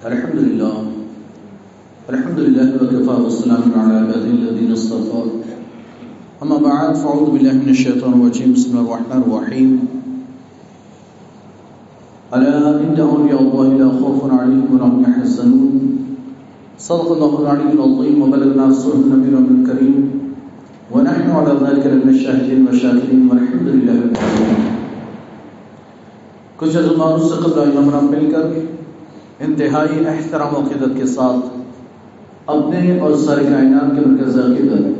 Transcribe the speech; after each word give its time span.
الحمد 0.00 0.38
لله 0.40 0.76
الحمد 2.08 2.38
لله 2.40 2.68
وكفى 2.80 3.16
والسلام 3.22 3.64
على 3.76 3.94
عباده 3.96 4.30
الذين 4.32 4.72
اصطفى 4.72 5.20
أما 6.42 6.56
بعد 6.58 6.96
فأعوذ 6.96 7.28
بالله 7.30 7.52
من 7.52 7.68
الشيطان 7.68 8.12
الرجيم 8.12 8.52
بسم 8.52 8.70
الله 8.70 8.84
الرحمن 8.88 9.20
الرحيم 9.28 9.70
ألا 12.32 12.80
إن 12.80 12.96
أولياء 12.96 13.40
الله 13.42 13.66
لا 13.76 13.88
خوف 14.00 14.20
عليهم 14.32 14.66
ولا 14.72 14.88
هم 14.88 15.04
يحزنون 15.04 15.72
صدق 16.78 17.08
الله 17.12 17.32
العلي 17.42 17.72
العظيم 17.72 18.16
وبلغنا 18.22 18.66
رسوله 18.66 19.04
النبي 19.04 19.36
الكريم 19.36 19.96
ونحن 20.92 21.30
على 21.30 21.52
ذلك 21.60 21.84
من 21.86 22.08
الشاهدين 22.08 22.66
والشاكرين 22.66 23.28
والحمد 23.28 23.68
لله 23.68 23.96
رب 24.00 24.16
العالمين 24.16 24.68
کچھ 26.56 26.76
ازمان 26.76 27.12
اس 27.12 27.28
سے 27.28 27.36
قبل 27.44 27.58
آئی 27.60 28.00
مل 28.10 28.30
کر 28.32 28.79
انتہائی 29.40 30.06
احترام 30.08 30.54
و 30.54 30.58
عقیدت 30.58 30.96
کے 30.96 31.06
ساتھ 31.08 32.50
اپنے 32.50 32.98
اور 33.00 33.16
سارے 33.18 33.44
کائنات 33.44 33.94
کے 33.96 34.08
مرکز 34.08 34.38
عقیدت 34.38 34.98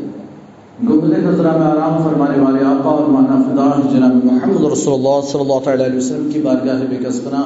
گمبد 0.83 1.13
خطرہ 1.25 1.57
میں 1.57 1.67
آرام 1.67 2.03
فرمانے 2.05 2.39
والے 2.41 2.65
آقا 2.65 2.91
اور 2.91 3.09
مانا 3.09 3.37
فدا 3.43 3.67
جناب 3.91 4.25
محمد 4.25 4.65
رسول 4.73 4.95
اللہ 4.95 5.21
صلی 5.29 5.41
اللہ 5.41 5.61
تعالی 5.65 5.85
علیہ 5.85 5.97
وسلم 5.97 6.31
کی 6.33 6.41
بارگاہ 6.41 6.85
بے 6.91 6.97
کسبنا 7.05 7.43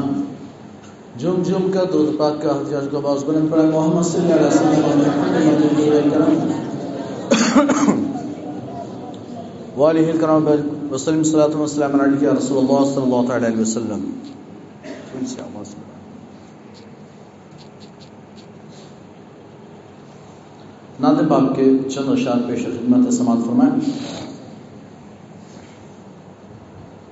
جم 1.19 1.43
جم 1.43 1.70
کا 1.73 1.83
درود 1.84 2.17
پاک 2.19 2.41
کا 2.43 2.51
احتجاج 2.51 2.87
کو 2.91 3.01
باز 3.01 3.25
بلند 3.25 3.51
پڑا 3.51 3.65
محمد 3.65 4.06
صلی 4.06 4.33
اللہ 4.33 4.37
علیہ 4.37 4.47
وسلم 4.47 5.83
والہ 9.77 10.06
الکرام 10.11 10.48
وسلم 10.91 11.23
صلاۃ 11.25 11.55
والسلام 11.56 12.01
علیہ 12.01 12.17
وسلم 12.19 12.37
رسول 12.39 12.59
اللہ 12.59 12.84
صلی 12.92 13.03
اللہ 13.03 13.29
تعالی 13.29 13.47
علیہ 13.47 13.61
وسلم 13.61 14.03
ناد 21.05 21.29
پاک 21.29 21.56
کے 21.56 21.65
چند 21.89 22.09
اشار 22.09 22.37
پیش 22.47 22.62
خدمت 22.65 23.12
سماعت 23.12 23.39
فرمائیں 23.47 23.81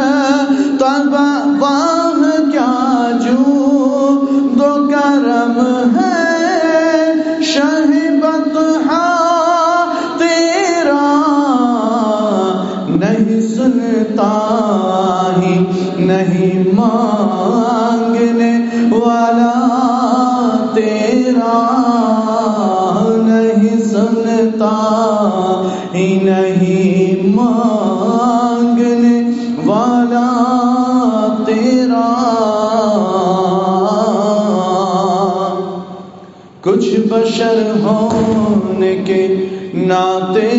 بشر 37.26 37.70
ہونے 37.82 38.96
کے 39.06 39.26
ناطے 39.74 40.50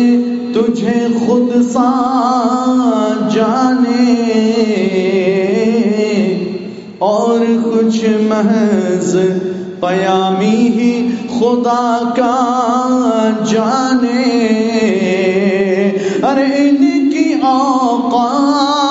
تجھے 0.54 1.06
خود 1.26 1.72
سا 1.72 1.88
جانے 3.34 4.12
اور 6.98 7.40
کچھ 7.64 8.04
محض 8.20 9.16
پیامی 9.80 10.68
ہی 10.76 11.08
خدا 11.38 12.12
کا 12.16 12.34
جانے۔ 13.50 14.22
ارے 16.22 16.58
ان 16.58 17.10
کی 17.10 17.32
اوقات 17.42 18.87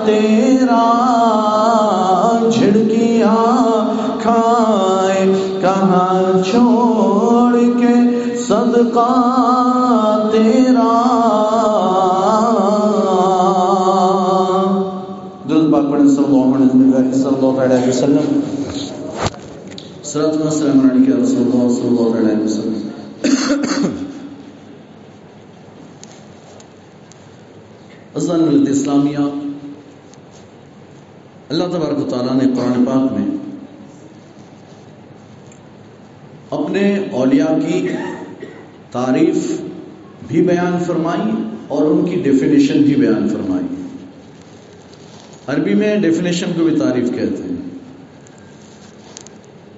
تیرا؟ 0.06 0.86
جھڑکیاں 2.52 3.96
کھائے، 4.22 5.34
کہاں 5.62 6.44
چھوڑ 6.52 7.80
کے 7.80 7.96
صدقہ 8.48 9.40
تیرا؟ 10.32 11.06
صلی 17.14 17.26
اللہ 17.26 17.62
علیہ 17.62 17.90
وسلم 17.90 18.40
صلاة 20.04 20.48
و 20.48 20.50
سلام 20.50 21.04
رسول 21.24 21.52
اللہ، 21.54 21.70
صلی 21.70 21.88
اللہ 21.88 22.18
علیہ 22.18 22.46
وسلم۔ 22.46 22.89
ازان 28.20 28.42
ملت 28.42 28.70
اسلامیہ، 28.70 29.18
اللہ 31.50 31.64
تبارک 31.64 31.98
و 31.98 32.10
تعالیٰ 32.10 32.36
نے 32.36 32.54
قرآن 32.56 32.86
پاک 32.86 33.12
میں 33.12 33.38
اپنے 36.52 36.98
اولیاء 37.12 37.68
کی 37.68 37.90
تعریف 38.92 39.62
بھی 40.28 40.42
بیان 40.42 40.84
فرمائی 40.88 41.44
اور 41.68 41.86
ان 41.86 42.06
کی 42.06 42.16
ڈیفینیشن 42.16 42.82
بھی 42.82 42.96
بیان 42.96 43.30
فرمائی۔ 43.30 43.76
عربی 45.48 45.74
میں 45.74 45.96
ڈیفینیشن 45.98 46.52
کو 46.58 46.64
بھی 46.64 46.80
تعریف 46.80 47.10
کہتے 47.10 47.44
ہیں۔ 47.44 47.56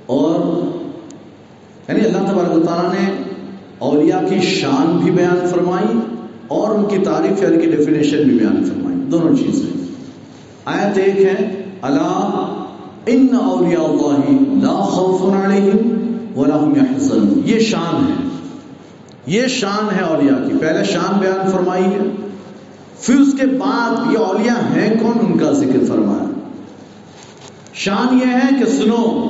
اور 0.06 0.62
یعنی 1.88 2.06
اللہ 2.06 2.32
تبارک 2.32 2.66
تعالیٰ 2.66 2.94
نے 2.94 3.24
اولیاء 3.80 4.28
کی 4.30 4.42
شان 4.42 5.00
بھی 5.04 5.12
بیان 5.12 5.48
فرمائی 5.48 6.11
اور 6.51 6.75
ان 6.75 6.86
کی 6.86 6.98
تعریف 6.98 7.44
یعنی 7.44 7.57
کی 7.57 7.71
ڈیفینیشن 7.71 8.18
بھی 8.18 8.39
بیان 8.39 8.63
فرمائی۔ 8.63 8.98
دونوں 8.98 9.36
چیزیں۔ 9.36 9.81
آیت 10.65 10.98
ایک 10.98 11.19
ہے 11.19 11.63
اللہ 11.81 12.63
ان 13.06 13.27
اولیاء 13.42 13.83
اللہ 13.83 14.65
لا 14.65 14.81
خوف 14.81 15.36
علیہم 15.36 16.01
ولا 16.39 16.59
هم 16.59 16.75
يحزنون 16.75 17.42
یہ 17.45 17.59
شان 17.59 18.06
ہے۔ 18.07 18.27
یہ 19.25 19.48
شان 19.48 19.95
ہے 19.95 20.01
اولیاء 20.01 20.48
کی۔ 20.48 20.57
پہلے 20.57 20.83
شان 20.83 21.19
بیان 21.19 21.51
فرمائی 21.51 21.83
ہے، 21.83 22.00
پھر 23.01 23.19
اس 23.19 23.33
کے 23.39 23.45
بعد 23.48 24.13
یہ 24.13 24.18
اولیاء 24.18 24.75
ہیں 24.75 25.00
کون؟ 25.00 25.25
ان 25.25 25.38
کا 25.38 25.51
ذکر 25.51 25.86
فرمایا۔ 25.88 26.31
شان 27.74 28.19
یہ 28.19 28.25
ہے 28.25 28.63
کہ 28.63 28.71
سنو، 28.71 29.27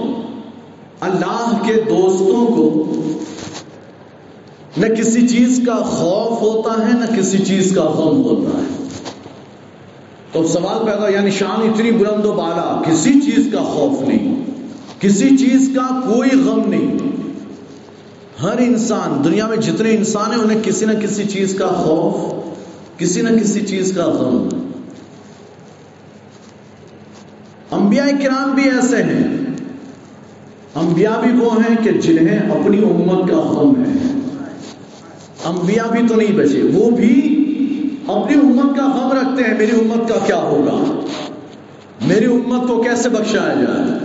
اللہ 1.00 1.57
کے 1.65 1.73
دوستوں 1.73 2.45
کو 2.47 2.83
نہ 4.77 4.88
کسی 4.88 5.27
چیز 5.27 5.62
کا 5.65 5.75
خوف 5.75 6.41
ہوتا 6.41 6.88
ہے، 6.88 6.94
نہ 6.94 7.18
کسی 7.18 7.38
چیز 7.38 7.75
کا 7.75 7.83
غم 7.83 8.23
ہوتا 8.23 8.57
ہے۔ 8.57 8.63
تو 10.31 10.47
سوال 10.47 10.85
پیدا 10.85 11.09
یعنی 11.09 11.31
شان 11.31 11.62
اتنی 11.62 11.91
بلند 11.91 12.25
و 12.25 12.31
بالا، 12.31 12.81
کسی 12.88 13.13
چیز 13.13 13.50
کا 13.53 13.62
خوف 13.62 14.07
نہیں، 14.07 14.45
کسی 15.00 15.38
چیز 15.38 15.71
کا 15.75 16.00
کوئی 16.13 16.29
غم 16.45 16.62
نہیں۔ 16.68 16.97
ہر 18.44 18.57
انسان، 18.59 19.23
دنیا 19.23 19.47
میں 19.47 19.57
جتنے 19.57 19.91
انسان 19.91 20.31
ہیں، 20.31 20.39
انہیں 20.39 20.63
کسی 20.63 20.85
نہ 20.85 20.91
کسی 20.91 21.23
چیز 21.23 21.56
کا 21.59 21.68
خوف، 21.68 22.33
کسی 23.00 23.21
نہ 23.21 23.39
کسی 23.41 23.62
چیز 23.62 23.94
کا 23.95 24.06
غم۔ 24.06 24.50
انبیاء 27.71 28.06
کرام 28.06 28.51
بھی 28.51 28.63
ایسے 28.63 29.03
ہیں۔ 29.03 29.38
انبیاء 30.75 31.21
بھی 31.21 31.39
وہ 31.39 31.50
ہیں 31.56 31.83
کہ 31.83 31.91
جنہیں 31.91 32.39
اپنی 32.39 32.77
امت 32.77 33.29
کا 33.29 33.38
غم 33.38 33.73
ہے۔ 33.75 34.11
انبیاء 35.46 35.92
بھی 35.92 36.08
تو 36.08 36.16
نہیں 36.16 36.38
بچے، 36.38 36.64
وہ 36.74 36.90
بھی 36.92 37.38
اپنی 38.08 38.36
امت 38.36 38.78
کا 38.78 38.86
غم 38.86 39.12
رکھتے 39.12 39.44
ہیں، 39.44 39.58
میری 39.58 39.72
امت 39.72 40.10
کا 40.10 40.16
کیا 40.26 40.36
ہوگا؟ 40.36 41.00
میری 42.08 42.26
امت 42.26 42.68
کو 42.68 42.84
کیسے 42.84 43.10
بخشایا 43.10 43.54
جائے؟ 43.54 44.00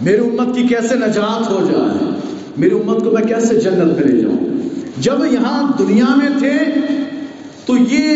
میری 0.00 0.18
امت 0.18 0.56
کی 0.56 0.62
کیسے 0.62 0.94
نجات 0.94 1.50
ہو 1.50 1.68
جائے؟ 1.72 2.10
میری 2.58 2.74
امت 2.74 3.04
کو 3.04 3.10
میں 3.10 3.22
کیسے 3.22 3.54
جنت 3.54 3.98
میں 3.98 4.04
لے 4.04 4.20
جاؤں؟ 4.20 4.36
جب 4.98 5.32
یہاں 5.32 5.72
دنیا 5.78 6.14
میں 6.14 6.28
تھے 6.38 6.58
تو 7.66 7.74
یہ 7.90 8.14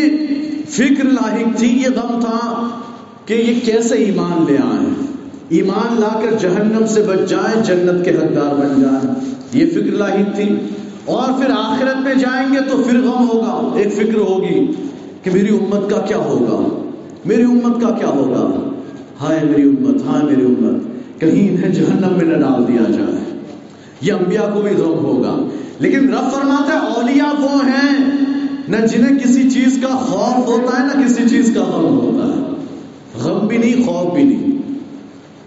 فکر 0.69 1.03
لاحق 1.03 1.57
تھی، 1.57 1.67
یہ 1.67 1.89
غم 1.89 2.19
تھا 2.19 2.69
کہ 3.25 3.33
یہ 3.33 3.59
کیسے 3.65 3.95
ایمان 3.95 4.45
لے 4.47 4.57
آئے 4.57 5.05
ایمان 5.49 6.01
لا 6.01 6.21
کر 6.23 6.37
جہنم 6.39 6.85
سے 6.87 7.01
بچ 7.01 7.29
جائیں، 7.29 7.63
جنت 7.63 8.05
کے 8.05 8.11
حقدار 8.11 8.55
بن 8.55 8.81
جائیں۔ 8.81 9.15
یہ 9.53 9.65
فکر 9.71 9.97
لاحق 9.97 10.35
تھی۔ 10.35 10.55
اور 11.05 11.41
پھر 11.41 11.49
آخرت 11.49 11.97
میں 12.03 12.15
جائیں 12.15 12.53
گے 12.53 12.59
تو 12.71 12.83
پھر 12.83 12.99
غم 12.99 13.29
ہوگا، 13.29 13.77
ایک 13.77 13.93
فکر 13.93 14.15
ہوگی 14.15 14.67
کہ 15.23 15.31
میری 15.31 15.49
امت 15.49 15.89
کا 15.89 15.97
کیا 15.97 16.17
ہوگا؟ 16.17 16.81
میری 17.25 17.41
امت 17.41 17.81
کا 17.81 17.89
کیا 17.89 18.07
ہوگا؟ 18.07 18.69
ہائے 19.21 19.39
میری 19.43 19.61
امت، 19.61 20.01
ہائے 20.07 20.23
میری 20.23 20.45
امت، 20.45 20.75
کہیں 21.21 21.49
انہیں 21.49 21.69
جہنم 21.69 22.17
میں 22.17 22.25
نہ 22.25 22.41
ڈال 22.41 22.67
دیا 22.67 22.91
جائے۔ 22.91 23.39
یہ 24.01 24.13
انبیاء 24.13 24.53
کو 24.53 24.61
بھی 24.61 24.71
غم 24.71 25.05
ہوگا۔ 25.05 25.47
لیکن 25.79 26.13
رب 26.13 26.31
فرماتا 26.31 26.73
ہے، 26.73 26.79
اولیاء 26.79 27.41
وہ 27.41 27.65
ہیں، 27.65 28.05
نہ 28.67 28.85
جنہیں 28.87 29.19
کسی 29.19 29.49
چیز 29.49 29.79
کا 29.81 29.87
خوف 29.87 30.47
ہوتا 30.47 30.79
ہے، 30.79 30.85
نہ 30.85 31.07
کسی 31.07 31.29
چیز 31.29 31.51
کا 31.55 31.61
غم 31.61 31.99
ہوتا 31.99 32.27
ہے۔ 32.27 32.53
غم 33.23 33.47
بھی 33.47 33.57
نہیں، 33.57 33.87
خوف 33.87 34.13
بھی 34.13 34.23
نہیں۔ 34.23 34.57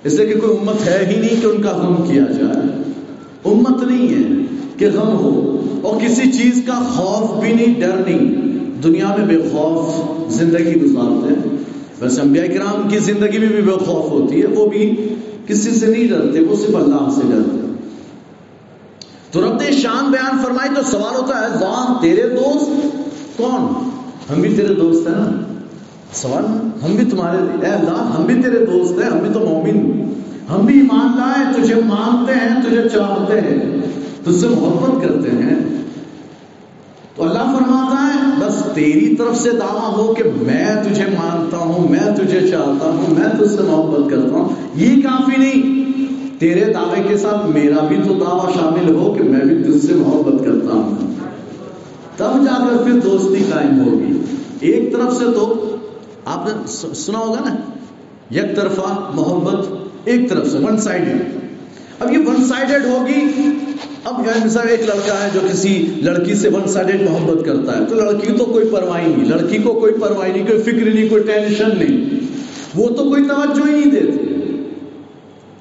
اس 0.04 0.14
لیے 0.14 0.26
کہ 0.26 0.40
کوئی 0.40 0.58
امت 0.58 0.88
ہے 0.88 1.06
ہی 1.06 1.20
نہیں 1.20 1.40
کہ 1.40 1.46
ان 1.46 1.62
کا 1.62 1.72
غم 1.72 2.12
کیا 2.12 2.22
جائے۔ 2.22 2.82
امت 3.44 3.84
نہیں 3.84 4.08
ہے۔ 4.08 4.42
کہ 4.82 4.88
غم 4.90 5.17
ہو 5.17 5.62
اور 5.82 6.00
کسی 6.00 6.32
چیز 6.32 6.62
کا 6.67 6.73
خوف 6.73 7.44
بھی 7.44 7.52
نہیں، 7.52 7.81
ڈر 7.81 7.96
نہیں۔ 8.06 8.19
دنیا 8.82 9.17
میں 9.19 9.26
بے 9.26 9.49
خوف 9.52 9.94
زندگی 10.32 10.81
گزارتے 10.82 11.34
ہیں۔ 11.34 11.56
ویسے 12.00 12.20
انبیاء 12.20 12.46
کرام 12.46 12.88
کی 12.88 12.99
زندگی 12.99 13.38
میں 13.38 13.49
بھی 13.49 13.62
بے 13.62 13.73
خوف 13.73 14.11
ہوتی 14.11 14.43
ہے، 14.43 14.46
وہ 14.46 14.67
بھی 14.67 15.14
کسی 15.46 15.70
سے 15.70 15.87
نہیں 15.87 16.08
ڈرتے، 16.08 16.40
وہ 16.40 16.56
صرف 16.56 16.76
اللہ 16.76 17.11
سے 17.14 17.20
ڈرتے 17.31 17.56
تو 19.31 19.40
رب 19.40 19.62
نے 19.62 19.70
شان 19.70 20.11
بیان 20.11 20.38
فرمائی 20.44 20.70
تو 20.75 20.82
سوال 20.90 21.17
ہوتا 21.17 21.40
ہے 21.40 21.64
واہ 21.64 22.02
تیرے 22.02 22.28
دوست 22.28 22.96
کون؟ 23.37 23.90
ہم 24.32 24.40
بھی 24.40 24.55
تیرے 24.56 24.75
دوست 24.75 25.08
ہیں 25.08 25.14
نا۔ 25.19 25.43
سوال، 26.12 26.44
ہم 26.85 26.96
بھی 26.96 27.11
تمہارے 27.11 27.67
اے 27.67 27.73
اللہ، 27.73 28.17
ہم 28.19 28.23
بھی 28.23 28.35
تیرے 28.35 28.67
دوست 28.67 28.93
ہیں، 28.93 29.11
ہم 29.11 29.19
بھی 29.19 29.28
تو 29.32 29.40
مومن۔ 29.40 30.02
ہم 30.50 30.67
بھی 30.67 30.81
ایمان 30.81 31.06
لائے 31.17 31.62
تجھے 31.62 31.75
مانتے 31.75 32.32
ہیں، 32.32 32.62
تجھے 32.67 32.88
چاہتے 32.88 33.40
ہیں۔ 33.40 33.82
تجھ 34.25 34.41
سے 34.41 34.49
محبت 34.49 35.05
کرتے 35.05 35.31
ہیں۔ 35.31 35.83
تو 37.17 37.23
اللہ 37.23 37.39
فرماتا 37.39 38.15
ہے، 38.15 38.47
بس 38.47 38.63
تیری 38.75 39.17
طرف 39.17 39.43
سے 39.43 39.51
دعویٰ 39.51 39.97
ہو 39.97 40.15
کہ 40.15 40.23
میں 40.25 40.67
تجھے 40.83 41.05
مانتا 41.05 41.57
ہوں، 41.57 41.89
میں 41.89 42.15
تجھے 42.17 42.49
چاہتا 42.49 42.87
ہوں، 42.87 43.15
میں 43.19 43.29
تجھ 43.39 43.55
سے 43.57 43.63
محبت 43.63 44.11
کرتا 44.11 44.37
ہوں۔ 44.37 44.49
یہ 44.75 45.03
کافی 45.03 45.41
نہیں۔ 45.41 45.83
تیرے 46.41 46.73
دعوے 46.73 47.03
کے 47.09 47.17
ساتھ 47.17 47.51
میرا 47.51 47.87
بھی 47.87 47.97
تو 47.97 48.15
دعویٰ 48.15 48.55
شامل 48.55 48.95
ہو 48.95 49.15
کہ 49.15 49.25
میں 49.25 49.41
بھی 49.41 49.63
تجھ 49.63 49.87
سے 49.87 49.95
محبت 49.95 50.45
کرتا 50.45 50.75
ہوں۔ 50.75 50.95
تب 52.17 52.45
جا 52.45 52.67
کر 52.67 52.83
پھر 52.83 52.93
دوستی 52.93 53.45
قائم 53.51 53.87
ہوگی۔ 53.87 54.13
ایک 54.61 54.93
طرف 54.93 55.17
سے 55.19 55.25
تو، 55.25 55.77
آپ 56.25 56.47
نے 56.47 56.67
سنا 56.95 57.19
ہوگا 57.19 57.41
نا؟ 57.41 57.57
یک 58.35 58.57
طرفہ 58.57 59.11
محبت، 59.15 59.67
ایک 60.05 60.31
طرف 60.31 60.51
سے 60.51 60.59
ون 60.59 60.79
سائڈ 60.79 61.03
اب 62.01 62.13
یہ 62.13 62.19
ون 62.19 62.45
سائڈڈ 62.45 62.87
ہوگی۔ 62.87 63.51
اب 64.05 64.23
مثال 64.44 64.69
ایک 64.69 64.82
لڑکا 64.82 65.25
ہے 65.25 65.29
جو 65.34 65.40
کسی 65.52 65.87
لڑکی 66.02 66.34
سے 66.34 66.49
ون 66.49 66.69
سائڈڈ 66.69 67.02
محبت 67.02 67.46
کرتا 67.46 67.79
ہے، 67.79 67.84
تو 67.88 67.94
لڑکی 67.94 68.32
تو 68.32 68.44
کوئی 68.44 68.69
پرواہی 68.73 69.12
نہیں، 69.12 69.29
لڑکی 69.29 69.58
کو 69.58 69.73
کوئی 69.73 69.93
پرواہی 69.93 70.33
نہیں، 70.33 70.47
کوئی 70.47 70.62
فکر 70.62 70.95
نہیں، 70.95 71.09
کوئی 71.09 71.23
ٹینشن 71.23 71.68
نہیں، 71.78 72.21
وہ 72.75 72.88
تو 72.88 73.04
کوئی 73.04 73.25
توجہ 73.25 73.68
ہی 73.68 73.73
نہیں 73.73 73.90
دیتی 73.90 74.18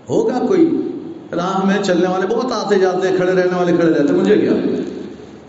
ہوگا 0.09 0.39
کوئی؟ 0.47 0.81
راہ 1.35 1.65
میں 1.65 1.83
چلنے 1.83 2.07
والے 2.07 2.27
بہت 2.27 2.51
آتے 2.51 2.79
جاتے 2.79 3.07
ہیں، 3.07 3.15
کھڑے 3.15 3.31
رہنے 3.31 3.57
والے 3.57 3.73
کھڑے 3.79 3.89
رہتے 3.89 4.13
ہیں، 4.13 4.21
مجھے 4.21 4.37
کیا؟ 4.37 4.51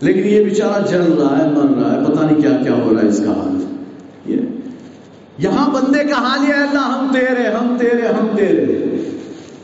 لیکن 0.01 0.19
یہ 0.19 0.43
بیچارہ 0.43 0.87
جل 0.87 1.01
رہا 1.01 1.37
ہے، 1.37 1.49
مر 1.49 1.83
رہا 1.83 1.91
ہے، 1.91 2.05
پتہ 2.05 2.25
نہیں 2.25 2.41
کیا 2.41 2.57
کیا 2.63 2.73
ہو 2.73 2.93
رہا 2.93 3.01
ہے 3.01 3.07
اس 3.07 3.21
کا 3.25 3.31
حال۔ 3.31 3.63
یہ 4.25 4.37
یہاں 5.37 5.69
بندے 5.69 6.03
کا 6.03 6.15
حال 6.15 6.49
یہ 6.49 6.53
ہے، 6.53 6.63
اللہ 6.63 6.79
ہم 6.79 7.07
تیرے 7.13 7.47
ہم 7.47 7.77
تیرے 7.79 8.07
ہم 8.07 8.27
تیرے۔ 8.35 8.65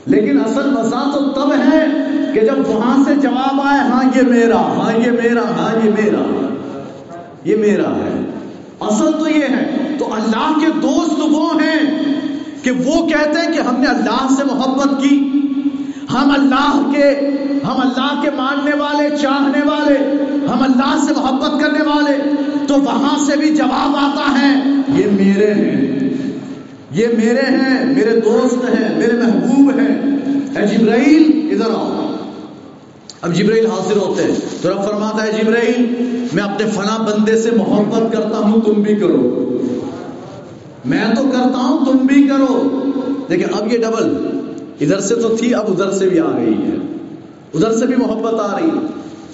لیکن 0.06 0.40
اصل 0.40 0.70
مسا 0.70 1.12
تو 1.14 1.42
تب 1.42 1.54
ہے 1.54 1.86
کہ 2.34 2.42
جب 2.42 2.70
وہاں 2.70 3.04
سے 3.04 3.16
جواب 3.16 3.62
آئے 3.62 3.80
ہاں 3.80 4.04
یہ 4.16 4.22
میرا 4.22 4.62
ہاں 4.62 5.06
یہ 5.06 5.12
میرا 5.12 5.42
ہاں 5.42 5.86
یہ 5.86 5.92
میرا 5.92 6.48
یہ 7.44 7.56
میرا 7.56 7.90
ہے۔ 7.90 8.26
اصل 8.80 9.12
تو 9.20 9.30
یہ 9.30 9.44
ہے، 9.44 9.96
تو 10.00 10.14
اللہ 10.14 10.60
کے 10.60 10.68
دوست 10.82 11.20
وہ 11.20 11.62
ہیں 11.62 12.04
کہ 12.64 12.72
وہ 12.72 13.08
کہتے 13.08 13.40
ہیں 13.40 13.54
کہ 13.54 13.60
ہم 13.60 13.82
نے 13.82 13.88
اللہ 13.88 14.28
سے 14.38 14.44
محبت 14.44 15.04
کی۔ 15.04 15.30
ہم 16.14 16.32
اللہ 16.32 16.92
کے، 16.92 17.20
ہم 17.64 17.80
اللہ 17.80 18.22
کے 18.22 18.30
ماننے 18.36 18.72
والے، 18.78 19.10
چاہنے 19.22 19.70
والے، 19.70 20.26
ہم 20.48 20.64
اللہ 20.64 21.06
سے 21.08 21.14
محبت 21.18 21.62
کرنے 21.62 21.84
والے۔ 21.84 22.18
تو 22.68 22.76
وہاں 22.82 23.26
سے 23.26 23.38
بھی 23.38 23.56
جواب 23.56 23.96
آتا 23.96 24.42
ہے، 24.42 24.64
یہ 24.88 25.06
میرے 25.12 25.54
ہیں۔ 25.54 26.00
یہ 26.92 27.08
میرے 27.18 27.42
ہیں، 27.42 27.86
میرے 27.86 28.20
دوست 28.20 28.70
ہیں، 28.70 28.98
میرے 28.98 29.14
محبوب 29.14 29.80
ہیں۔ 29.80 30.18
اے 30.56 30.68
جبرائیل، 30.68 31.50
ادھر 31.52 31.72
آؤ۔ 31.72 32.09
اب 33.22 33.34
جبرائیل 33.34 33.66
حاضر 33.66 33.98
ہوتے 33.98 34.24
ہیں 34.24 34.36
تو 34.62 34.70
رب 34.70 34.86
فرماتا 34.86 35.24
ہے، 35.24 35.44
جبرائیل، 35.44 35.86
میں 36.34 36.44
اپنے 36.44 36.68
فنا 36.68 36.98
بندے 37.02 37.38
سے 37.38 37.52
محبت 37.52 38.14
کرتا 38.14 38.38
ہوں، 38.38 38.62
تم 38.62 38.72
بھی 38.72 38.96
کرو. 38.96 39.58
میں 40.86 41.16
تو 41.16 41.24
کرتا 41.24 41.60
ہوں، 41.60 41.86
تم 41.86 41.98
بھی 41.98 42.28
کرو۔ 42.28 42.82
لیکن 43.28 43.46
اب 43.54 43.74
یہ 43.74 43.78
ڈبل، 43.78 44.38
ادھر 44.82 45.00
سے 45.00 45.16
تو 45.16 45.36
تھی، 45.36 45.56
اب 45.56 45.66
ادھر 45.72 45.92
سے 45.92 46.10
بھی 46.10 46.20
آ 46.20 46.32
گئی 46.38 46.54
ہے۔ 46.54 46.76
ادھر 47.54 47.78
سے 47.78 47.86
بھی 47.86 47.96
محبت 47.96 48.40
آ 48.40 48.60
رہی 48.60 48.68
ہے۔ 48.68 48.86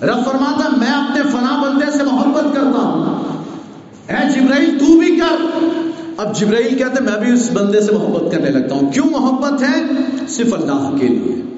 رب 0.01 0.25
فرماتا 0.25 0.75
میں 0.77 0.87
اپنے 0.87 1.23
فنا 1.31 1.63
بندے 1.63 1.97
سے 1.97 2.03
محبت 2.03 2.43
کرتا 2.43 2.79
ہوں۔ 2.79 3.23
اے 4.09 4.39
جبرائیل، 4.39 4.79
تو 4.79 4.99
بھی 4.99 5.19
کر۔ 5.19 5.65
اب 6.17 6.35
جبرائیل 6.35 6.77
کہتے 6.77 7.03
میں 7.03 7.25
بھی 7.25 7.33
اس 7.33 7.49
بندے 7.53 7.81
سے 7.81 7.91
محبت 7.91 8.31
کرنے 8.31 8.49
لگتا 8.49 8.75
ہوں۔ 8.75 8.91
کیوں 8.91 9.05
محبت 9.11 9.61
ہے؟ 9.61 9.81
صرف 10.27 10.53
اللہ 10.53 10.97
کے 10.99 11.07
لیے۔ 11.07 11.54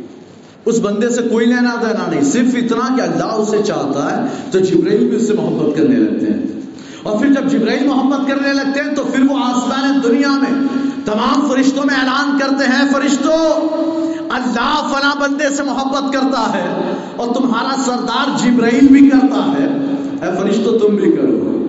اس 0.68 0.80
بندے 0.80 1.10
سے 1.10 1.22
کوئی 1.22 1.46
لینا 1.46 1.76
دینا 1.82 2.10
نہیں، 2.10 2.22
صرف 2.22 2.56
اتنا 2.56 2.96
کہ 2.96 3.02
اللہ 3.02 3.24
اسے 3.24 3.58
چاہتا 3.66 4.18
ہے 4.18 4.28
تو 4.52 4.60
جبرائیل 4.60 5.08
بھی 5.08 5.16
اس 5.16 5.28
سے 5.28 5.34
محبت 5.34 5.78
کرنے 5.78 5.96
لگتے 5.96 6.26
ہیں۔ 6.26 6.44
اور 7.04 7.20
پھر 7.20 7.34
جب 7.34 7.52
جبرائیل 7.52 7.88
محبت 7.88 8.28
کرنے 8.28 8.54
لگتے 8.54 8.82
ہیں 8.82 8.96
تو 8.96 9.04
پھر 9.14 9.24
وہ 9.32 9.38
آسمان 9.38 10.00
دنیا 10.04 10.32
میں 10.32 10.68
تمام 11.06 11.48
فرشتوں 11.48 11.84
میں 11.86 11.96
اعلان 11.96 12.38
کرتے 12.40 12.66
ہیں 12.66 12.94
فرشتوں 12.94 13.68
اللہ 14.30 14.94
فلاں 14.94 15.16
بندے 15.22 15.56
سے 15.56 15.64
محبت 15.64 16.14
کرتا 16.14 16.54
ہے 16.54 16.94
اور 17.16 17.36
تمہارا 17.36 17.82
سردار 17.86 18.46
جبرائیل 18.46 18.88
بھی 18.88 19.10
کرتا 19.10 19.54
ہے۔ 19.60 19.66
اے 20.22 20.38
فرشتوں 20.40 20.80
تم 20.80 20.96
بھی 20.96 21.12
کرو۔ 21.12 21.66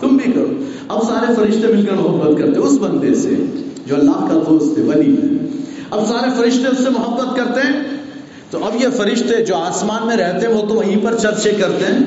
تم 0.00 0.08
بھی 0.08 0.32
کرو۔ 0.32 0.46
اب 0.88 1.02
سارے 1.02 1.34
فرشتے 1.34 1.66
مل 1.66 1.86
کر 1.86 1.92
محبت 1.92 2.38
کرتے 2.38 2.58
اس 2.58 2.78
بندے 2.80 3.14
سے 3.14 3.44
جو 3.86 3.94
اللہ 3.94 4.10
کا 4.10 4.42
دوست 4.48 4.78
ہے، 4.78 4.82
ولی 4.82 5.16
ہے۔ 5.16 5.46
اب 5.90 6.06
سارے 6.08 6.30
فرشتے 6.36 6.68
اس 6.68 6.78
سے 6.84 6.90
محبت 6.90 7.36
کرتے 7.36 7.60
ہیں۔ 7.60 7.95
تو 8.58 8.64
اب 8.64 8.82
یہ 8.82 8.88
فرشتے 8.96 9.44
جو 9.44 9.56
آسمان 9.56 10.06
میں 10.06 10.16
رہتے 10.16 10.46
ہیں، 10.46 10.54
وہ 10.54 10.60
تو 10.60 10.74
وہیں 10.74 11.04
پر 11.04 11.14
چرچے 11.14 11.50
کرتے 11.50 11.84
ہیں۔ 11.84 12.00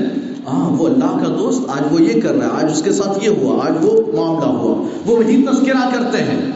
ہاں 0.48 0.70
وہ 0.70 0.88
اللہ 0.88 1.06
کا 1.06 1.36
دوست 1.40 1.70
آج 1.70 1.94
وہ 1.94 2.02
یہ 2.02 2.22
کر 2.22 2.34
رہا 2.34 2.46
ہے، 2.46 2.64
آج 2.64 2.72
اس 2.72 2.82
کے 2.82 2.92
ساتھ 2.92 3.24
یہ 3.24 3.30
ہوا، 3.30 3.66
آج 3.66 3.74
وہ 3.82 4.02
معاملہ 4.16 4.46
ہوا۔ 4.46 4.88
وہ 5.06 5.18
وہی 5.18 5.46
تذکرہ 5.52 5.90
کرتے 5.94 6.18
ہیں۔ 6.18 6.52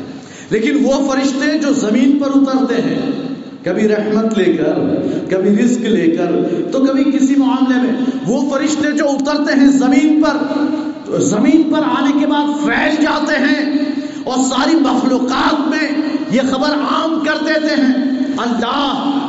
لیکن 0.50 0.86
وہ 0.86 1.12
فرشتے 1.12 1.58
جو 1.58 1.74
زمین 1.74 2.20
پر 2.20 2.28
اترتے 2.36 2.82
ہیں، 2.82 3.12
کبھی 3.64 3.88
رحمت 3.88 4.38
لے 4.38 4.54
کر، 4.54 4.74
کبھی 5.30 5.64
رزق 5.64 5.82
لے 5.82 6.08
کر، 6.08 6.32
تو 6.72 6.80
کبھی 6.80 7.04
کسی 7.04 7.36
معاملے 7.36 7.82
میں 7.82 7.92
وہ 8.28 8.50
فرشتے 8.50 8.92
جو 8.92 9.10
اترتے 9.10 9.60
ہیں 9.60 9.72
زمین 9.72 10.22
پر، 10.22 10.54
تو 11.06 11.18
زمین 11.18 11.74
پر 11.74 11.80
آنے 11.80 12.20
کے 12.20 12.28
بعد 12.28 12.64
پھیل 12.64 13.04
جاتے 13.04 13.34
ہیں۔ 13.40 13.74
اور 14.24 14.38
ساری 14.38 14.76
مخلوقات 14.76 15.70
میں 15.70 16.02
یہ 16.32 16.42
خبر 16.52 16.70
عام 16.70 17.20
کر 17.26 17.46
دیتے 17.46 17.82
ہیں، 17.82 17.94
اللہ 18.38 19.20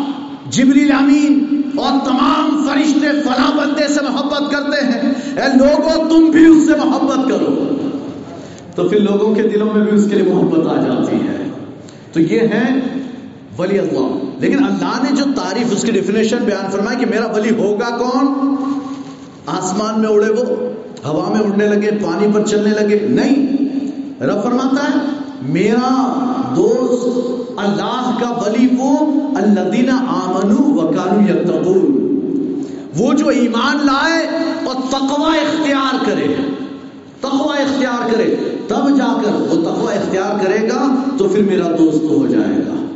جبریل 0.51 0.93
امین 0.93 1.61
اور 1.77 2.05
تمام 2.05 2.69
فرشتے 2.69 3.01
فلاں 3.01 3.57
بندے 3.57 3.89
سے 3.89 4.01
محبت 4.03 4.53
کرتے 4.53 4.85
ہیں۔ 4.85 5.13
اے 5.41 5.59
لوگوں 5.59 6.11
تم 6.11 6.31
بھی 6.31 6.47
اس 6.47 6.67
سے 6.67 6.73
محبت 6.85 7.31
کرو۔ 7.31 7.77
تو 8.75 8.89
پھر 8.89 9.01
لوگوں 9.01 9.35
کے 9.35 9.43
دلوں 9.43 9.69
میں 9.75 9.85
بھی 9.85 9.99
اس 9.99 10.07
کے 10.11 10.17
لیے 10.17 10.35
محبت 10.35 10.67
آ 10.67 10.81
جاتی 10.81 11.17
ہے۔ 11.17 11.51
تو 12.13 12.21
یہ 12.21 12.41
ہے 12.41 12.81
ولی 13.59 13.79
اللہ۔ 13.79 14.19
لیکن 14.39 14.65
اللہ 14.65 15.03
نے 15.03 15.17
جو 15.17 15.25
تعریف، 15.37 15.67
اس 15.71 15.83
کی 15.83 15.93
ڈیفینیشن 15.93 16.37
بیان 16.45 16.71
فرمایا 16.71 16.99
کہ 16.99 17.07
میرا 17.07 17.27
ولی 17.27 17.51
ہوگا 17.51 17.99
کون؟ 17.99 18.55
آسمان 19.47 20.01
میں 20.01 20.09
اڑے 20.09 20.33
وہ، 20.33 20.45
ہوا 21.09 21.29
میں 21.29 21.41
اڑنے 21.41 21.67
لگے، 21.67 21.91
پانی 21.91 22.27
پر 22.35 22.45
چلنے 22.47 22.71
لگے۔ 22.71 23.07
نہیں، 23.09 23.47
رب 24.23 24.43
فرماتا 24.43 24.85
ہے، 24.85 25.07
میرا 25.43 26.21
دوست، 26.57 27.51
اللہ 27.57 28.17
کا 28.21 28.31
ولی 28.31 28.69
وہ 28.79 28.99
اللہ 29.37 29.71
دینا 29.71 29.97
آمنو 30.09 30.75
وکانو 30.75 31.31
یتقون۔ 31.31 32.01
وہ 32.99 33.13
جو 33.13 33.29
ایمان 33.29 33.77
لائے 33.87 34.27
اور 34.65 34.75
تقوی 34.91 35.39
اختیار 35.39 36.05
کرے، 36.07 36.35
تقوی 37.21 37.63
اختیار 37.63 38.13
کرے، 38.13 38.37
تب 38.69 38.97
جا 38.97 39.21
کر 39.25 39.31
وہ 39.35 39.63
تقوی 39.63 39.95
اختیار 39.95 40.45
کرے 40.45 40.69
گا 40.69 40.95
تو 41.19 41.29
پھر 41.29 41.43
میرا 41.43 41.69
دوست 41.79 42.05
ہو 42.05 42.27
جائے 42.27 42.57
گا۔ 42.57 42.94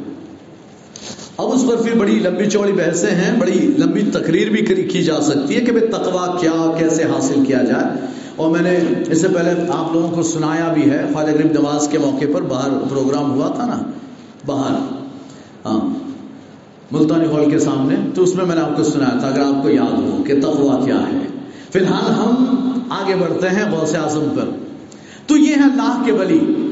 اب 1.38 1.52
اس 1.52 1.64
پر 1.68 1.76
پھر 1.76 1.94
بڑی 1.94 2.18
لمبی 2.18 2.46
چوڑی 2.46 2.72
بحثیں 2.72 3.14
ہیں، 3.14 3.40
بڑی 3.40 3.74
لمبی 3.78 4.02
تقریر 4.02 4.50
بھی 4.50 4.84
کی 4.84 5.02
جا 5.02 5.20
سکتی 5.20 5.56
ہے 5.56 5.60
کہ 5.60 5.72
بھائی 5.72 5.86
تقوا 5.86 6.36
کیا، 6.40 6.72
کیسے 6.78 7.02
حاصل 7.02 7.44
کیا 7.46 7.62
جائے۔ 7.62 8.06
اور 8.36 8.50
میں 8.50 8.60
نے 8.60 8.78
اس 9.08 9.20
سے 9.20 9.28
پہلے 9.28 9.50
آپ 9.68 9.92
لوگوں 9.92 10.08
کو 10.08 10.22
سنایا 10.22 10.72
بھی 10.72 10.90
ہے، 10.90 11.06
خواجہ 11.12 11.32
غریب 11.32 11.52
نواز 11.52 11.88
کے 11.88 11.98
موقع 11.98 12.24
پر 12.34 12.42
باہر 12.42 12.68
پروگرام 12.88 13.30
ہوا 13.30 13.48
تھا 13.48 13.66
نا، 13.66 13.82
باہر۔ 14.46 14.76
ہاں 15.66 15.80
ملتانی 16.92 17.24
ہال 17.24 17.50
کے 17.50 17.58
سامنے۔ 17.58 17.94
تو 18.14 18.22
اس 18.22 18.34
میں 18.34 18.44
میں 18.44 18.54
نے 18.54 18.60
آپ 18.60 18.76
کو 18.76 18.84
سنایا 18.84 19.18
تھا، 19.18 19.28
اگر 19.28 19.40
آپ 19.40 19.62
کو 19.62 19.68
یاد 19.68 19.98
ہو 19.98 20.22
کہ 20.26 20.40
تقوا 20.40 20.84
کیا 20.84 21.00
ہے۔ 21.00 21.26
فی 21.72 21.78
الحال 21.78 22.12
ہم 22.12 22.34
آگے 22.88 23.14
بڑھتے 23.14 23.48
ہیں 23.48 23.70
غوث 23.70 23.94
اعظم 23.94 24.24
پر۔ 24.36 24.44
تو 25.26 25.36
یہ 25.36 25.54
ہے 25.56 25.62
اللہ 25.62 26.02
کے 26.06 26.12
ولی۔ 26.12 26.70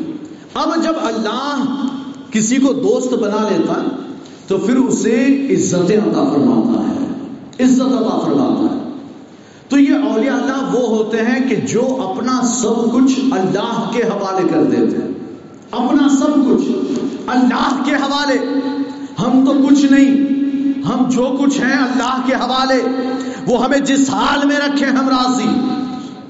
اب 0.54 0.84
جب 0.84 0.92
اللہ 1.02 1.64
کسی 2.30 2.56
کو 2.56 2.72
دوست 2.72 3.12
بنا 3.12 3.48
لیتا 3.50 3.82
تو 4.46 4.58
پھر 4.58 4.76
اسے 4.76 5.46
عزت 5.50 5.90
عطا 5.90 6.24
فرماتا 6.32 6.90
ہے، 6.90 7.06
عزت 7.64 7.80
عطا 7.80 8.18
فرماتا 8.24 8.74
ہے۔ 8.74 8.90
تو 9.68 9.78
یہ 9.78 9.94
اولیاء 9.94 10.34
اللہ 10.34 10.76
وہ 10.76 10.88
ہوتے 10.88 11.16
ہیں 11.16 11.48
کہ 11.48 11.56
جو 11.56 12.10
اپنا 12.10 12.40
سب 12.42 12.92
کچھ 12.92 13.20
اللہ 13.32 13.90
کے 13.92 14.02
حوالے 14.02 14.48
کر 14.48 14.64
دیتے 14.64 14.96
ہیں۔ 14.96 15.12
اپنا 15.70 16.08
سب 16.08 16.34
کچھ 16.34 16.64
اللہ 17.26 17.82
کے 17.84 17.94
حوالے۔ 17.94 18.38
ہم 19.18 19.46
تو 19.46 19.52
کچھ 19.68 19.84
نہیں، 19.84 20.36
ہم 20.82 21.08
جو 21.08 21.36
کچھ 21.40 21.60
ہیں 21.60 21.78
اللہ 21.78 22.20
کے 22.26 22.34
حوالے۔ 22.34 22.82
وہ 23.46 23.64
ہمیں 23.64 23.78
جس 23.78 24.10
حال 24.10 24.46
میں 24.46 24.56
رکھے 24.56 24.86
ہم 24.86 25.08
راضی، 25.08 25.48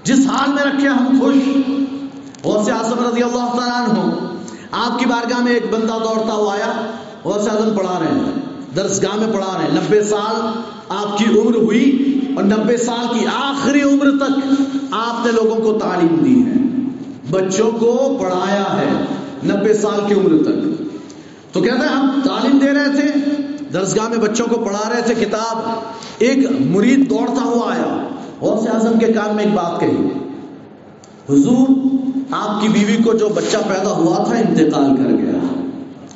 جس 0.04 0.26
حال 0.26 0.52
میں 0.52 0.62
رکھے 0.62 0.88
ہم 0.88 1.20
خوش۔ 1.20 1.36
اور 2.42 2.64
سے 2.64 2.72
اعظم 2.72 3.04
رضی 3.08 3.22
اللہ 3.22 3.56
تعالیٰ 3.56 3.88
عنہ، 3.88 4.14
آپ 4.72 4.98
کی 4.98 5.06
بارگاہ 5.06 5.42
میں 5.42 5.52
ایک 5.52 5.74
بندہ 5.74 5.98
دوڑتا 6.04 6.32
ہوا 6.32 6.54
آیا۔ 6.54 6.90
اور 7.26 7.40
اعظم 7.40 7.76
پڑھا 7.76 7.98
رہے 8.00 8.18
ہیں، 8.18 8.32
درسگاہ 8.76 9.16
میں 9.16 9.34
پڑھا 9.34 9.58
رہے 9.58 9.64
ہیں۔ 9.64 9.74
نبے 9.74 10.04
سال 10.04 10.60
آپ 10.88 11.18
کی 11.18 11.24
عمر 11.38 11.54
ہوئی 11.54 12.20
اور 12.36 12.44
نبے 12.44 12.76
سال 12.76 13.18
کی 13.18 13.26
آخری 13.26 13.82
عمر 13.82 14.26
تک 14.26 14.62
آپ 14.90 15.26
نے 15.26 15.32
لوگوں 15.32 15.56
کو 15.56 15.78
تعلیم 15.78 16.16
دی 16.24 16.42
ہے۔ 16.46 16.52
بچوں 17.30 17.70
کو 17.70 18.18
پڑھایا 18.20 18.80
ہے 18.80 19.04
نبے 19.44 19.74
سال 19.74 20.00
کی 20.08 20.14
عمر 20.14 20.42
تک۔ 20.42 20.82
تو 21.54 21.62
کہتے 21.62 21.86
ہیں، 21.88 21.94
ہم 21.94 22.20
تعلیم 22.24 22.58
دے 22.58 22.72
رہے 22.72 23.00
تھے، 23.00 23.30
درسگاہ 23.72 24.08
میں 24.08 24.18
بچوں 24.18 24.46
کو 24.50 24.64
پڑھا 24.64 24.90
رہے 24.94 25.02
تھے، 25.02 25.14
کتاب 25.14 25.58
ایک 26.18 26.38
مرید 26.60 27.10
دوڑتا 27.10 27.42
ہوا 27.42 27.72
آیا۔ 27.72 28.08
اور 28.38 28.62
سے 28.62 28.68
اعظم 28.68 28.98
کے 28.98 29.06
کام 29.06 29.36
میں 29.36 29.44
ایک 29.44 29.54
بات 29.54 29.80
کہی، 29.80 30.08
حضور، 31.30 31.86
آپ 32.30 32.62
کی 32.62 32.68
بیوی 32.68 33.02
کو 33.02 33.12
جو 33.12 33.28
بچہ 33.28 33.56
پیدا 33.56 33.90
ہوا 33.90 34.24
تھا، 34.24 34.36
انتقال 34.36 34.96
کر 34.96 35.10
گیا۔ 35.10 35.55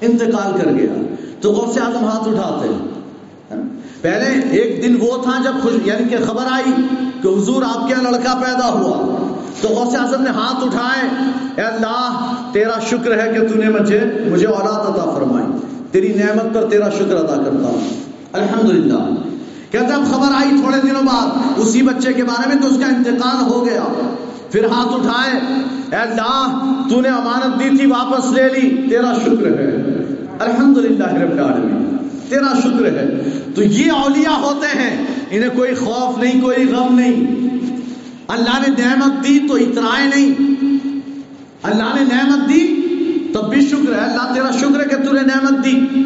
انتقال 0.00 0.52
کر 0.62 0.70
گیا۔ 0.70 1.14
تو 1.40 1.52
غوث 1.52 1.78
اعظم 1.78 2.04
ہاتھ 2.04 2.28
اٹھاتے 2.28 2.68
ہیں۔ 2.68 3.00
پہلے 4.02 4.50
ایک 4.50 4.82
دن 4.82 4.96
وہ 5.00 5.22
تھا 5.22 5.32
جب 5.44 5.52
خوش 5.62 5.72
یعنی 5.84 6.08
کہ 6.08 6.16
خبر 6.24 6.44
آئی 6.50 6.72
کہ 7.22 7.28
حضور 7.28 7.62
آپ 7.62 7.88
کے 7.88 7.94
لڑکا 7.94 8.34
پیدا 8.34 8.72
ہوا۔ 8.72 9.26
تو 9.60 9.68
غوث 9.68 9.94
اعظم 10.00 10.22
نے 10.22 10.30
ہاتھ 10.30 10.64
اٹھائے۔ 10.64 11.08
اے 11.56 11.62
اللہ، 11.62 12.34
تیرا 12.52 12.80
شکر 12.80 13.18
ہے 13.18 13.32
کہ 13.32 13.48
تو 13.48 13.54
نے 13.54 13.68
مجھے 13.68 14.00
مجھے 14.32 14.46
اولاد 14.46 14.90
عطا 14.90 15.10
فرمائی۔ 15.10 15.46
تیری 15.90 16.12
نعمت 16.14 16.54
پر 16.54 16.70
تیرا 16.70 16.90
شکر 16.90 17.16
ادا 17.16 17.36
کرتا 17.36 17.66
ہوں۔ 17.66 17.90
الحمدللہ۔ 18.32 18.98
کہتے 19.70 19.92
اب 19.92 20.02
خبر 20.10 20.28
آئی 20.34 20.50
تھوڑے 20.60 20.76
دنوں 20.82 21.02
بعد۔ 21.02 21.26
اسی 21.56 21.82
بچے 21.82 22.12
کے 22.12 22.24
بارے 22.24 22.48
میں 22.48 22.62
تو 22.62 22.68
اس 22.68 22.80
کا 22.80 22.86
انتقال 22.86 23.50
ہو 23.50 23.66
گیا۔ 23.66 23.82
پھر 24.52 24.64
ہاتھ 24.64 24.88
اٹھائے، 24.88 25.40
اے 25.90 25.96
اللہ 25.96 26.58
تو 26.90 27.00
نے 27.00 27.08
امانت 27.08 27.60
دی 27.60 27.76
تھی، 27.76 27.86
واپس 27.86 28.32
لے 28.32 28.48
لی۔ 28.48 28.88
تیرا 28.88 29.14
شکر 29.14 29.46
ہے۔ 29.46 29.76
الحمدللہ 30.38 31.06
رب 31.06 31.32
العالمین۔ 31.32 31.96
تیرا 32.28 32.58
شکر 32.60 32.84
ہے۔ 32.84 33.30
تو 33.54 33.62
یہ 33.62 33.92
اولیاء 33.92 34.40
ہوتے 34.40 34.78
ہیں، 34.78 35.06
انہیں 35.30 35.50
کوئی 35.56 35.74
خوف 35.74 36.18
نہیں، 36.18 36.40
کوئی 36.40 36.66
غم 36.66 36.98
نہیں۔ 36.98 37.48
اللہ 38.28 38.68
نے 38.68 38.84
نعمت 38.84 39.28
دی 39.28 39.40
تو 39.48 39.54
اترائے 39.54 40.06
نہیں۔ 40.06 40.54
اللہ 41.62 41.94
نے 41.94 42.04
نعمت 42.04 42.48
دی 42.48 42.76
تب 43.34 43.50
بھی 43.50 43.68
شکر 43.68 43.92
ہے۔ 43.92 43.98
اللہ، 43.98 44.34
تیرا 44.34 44.50
شکر 44.50 44.80
ہے 44.80 44.84
کہ 44.84 45.08
تُو 45.08 45.12
نے 45.12 45.20
نعمت 45.20 45.64
دی۔ 45.64 46.02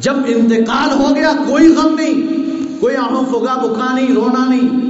جب 0.00 0.14
انتقال 0.26 0.90
ہو 0.98 1.14
گیا، 1.14 1.32
کوئی 1.48 1.68
غم 1.68 1.94
نہیں، 1.94 2.22
کوئی 2.80 2.96
آہوں 2.96 3.24
فگا 3.24 3.66
بکا 3.66 3.94
نہیں، 3.94 4.14
رونا 4.14 4.46
نہیں۔ 4.48 4.85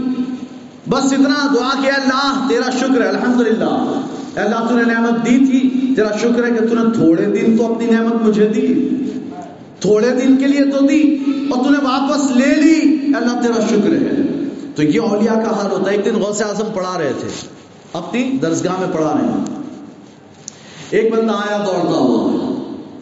بس 0.88 1.12
اتنا 1.12 1.54
دعا 1.54 1.82
کہ 1.82 1.88
اللہ، 1.88 2.48
تیرا 2.48 2.70
شکر 2.70 3.02
ہے، 3.02 3.08
الحمدللہ۔ 3.08 4.00
اللہ، 4.34 4.68
تو 4.68 4.76
نے 4.76 4.82
نعمت 4.82 5.26
دی 5.26 5.38
تھی، 5.38 5.92
تیرا 5.96 6.16
شکر 6.16 6.44
ہے 6.44 6.50
کہ 6.50 6.66
تو 6.66 6.74
نے 6.74 6.94
تھوڑے 6.94 7.24
دن 7.24 7.56
تو 7.56 7.74
اپنی 7.74 7.86
نعمت 7.90 8.22
مجھے 8.22 8.48
دی۔ 8.48 8.88
تھوڑے 9.80 10.10
دن 10.10 10.36
کے 10.36 10.46
لیے 10.46 10.64
تو 10.64 10.86
دی، 10.86 11.16
اور 11.50 11.64
تو 11.64 11.70
نے 11.70 11.78
واپس 11.82 12.36
لے 12.36 12.54
لی۔ 12.54 13.06
اللہ، 13.14 13.42
تیرا 13.42 13.60
شکر 13.60 13.92
ہے۔ 13.92 14.10
تو 14.74 14.82
یہ 14.82 15.00
اولیاء 15.00 15.34
کا 15.34 15.62
حال 15.62 15.70
ہوتا 15.70 15.90
ہے، 15.90 15.96
ایک 15.96 16.04
دن 16.04 16.14
غوث 16.14 16.42
اعظم 16.42 16.64
پڑھا 16.74 16.98
رہے 16.98 17.12
تھے، 17.20 17.28
اپنی 17.92 18.38
درسگاہ 18.42 18.72
میں 18.80 18.88
پڑھا 18.92 19.12
رہے 19.12 19.28
ہیں۔ 19.28 19.44
ایک 20.90 21.12
بندہ 21.12 21.32
آیا، 21.32 21.56
دوڑتا 21.66 21.98
ہوا۔ 21.98 22.32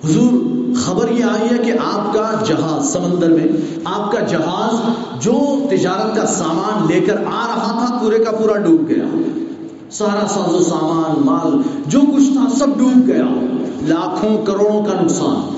حضور 0.05 0.64
خبر 0.77 1.09
یہ 1.09 1.25
آئی 1.25 1.59
ہے 1.59 1.65
کہ 1.65 1.73
آپ 1.85 2.15
کا 2.15 2.31
جہاز، 2.47 2.93
سمندر 2.93 3.29
میں، 3.29 3.47
آپ 3.85 4.13
کا 4.13 4.21
جہاز 4.21 4.75
جو 5.25 5.67
تجارت 5.71 6.17
کا 6.17 6.27
سامان 6.27 6.93
لے 6.93 7.01
کر 7.01 7.17
آ 7.17 7.47
رہا 7.57 7.87
تھا، 7.87 7.99
پورے 8.03 8.19
کا 8.19 8.31
پورا 8.31 8.59
ڈوب 8.59 8.89
گیا۔ 8.89 9.23
سارا 9.91 10.27
ساز 10.29 10.55
و 10.55 10.63
سامان، 10.63 11.27
مال، 11.27 11.81
جو 11.87 12.01
کچھ 12.01 12.33
تھا، 12.33 12.59
سب 12.59 12.79
ڈوب 12.79 13.07
گیا۔ 13.07 13.25
لاکھوں 13.89 14.47
کروڑوں 14.47 14.85
کا 14.85 15.01
نقصان۔ 15.01 15.55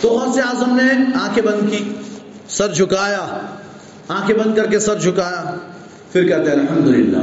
تو 0.00 0.08
غوث 0.08 0.38
اعظم 0.38 0.76
نے 0.76 1.18
آنکھیں 1.20 1.46
بند 1.46 1.70
کی، 1.70 1.84
سر 2.48 2.74
جھکایا۔ 2.74 3.26
آنکھیں 4.08 4.36
بند 4.36 4.54
کر 4.54 4.66
کے 4.66 4.78
سر 4.78 4.98
جھکایا۔ 4.98 5.56
پھر 6.12 6.28
کہتے 6.28 6.50
ہیں، 6.50 6.58
الحمدللہ 6.58 7.18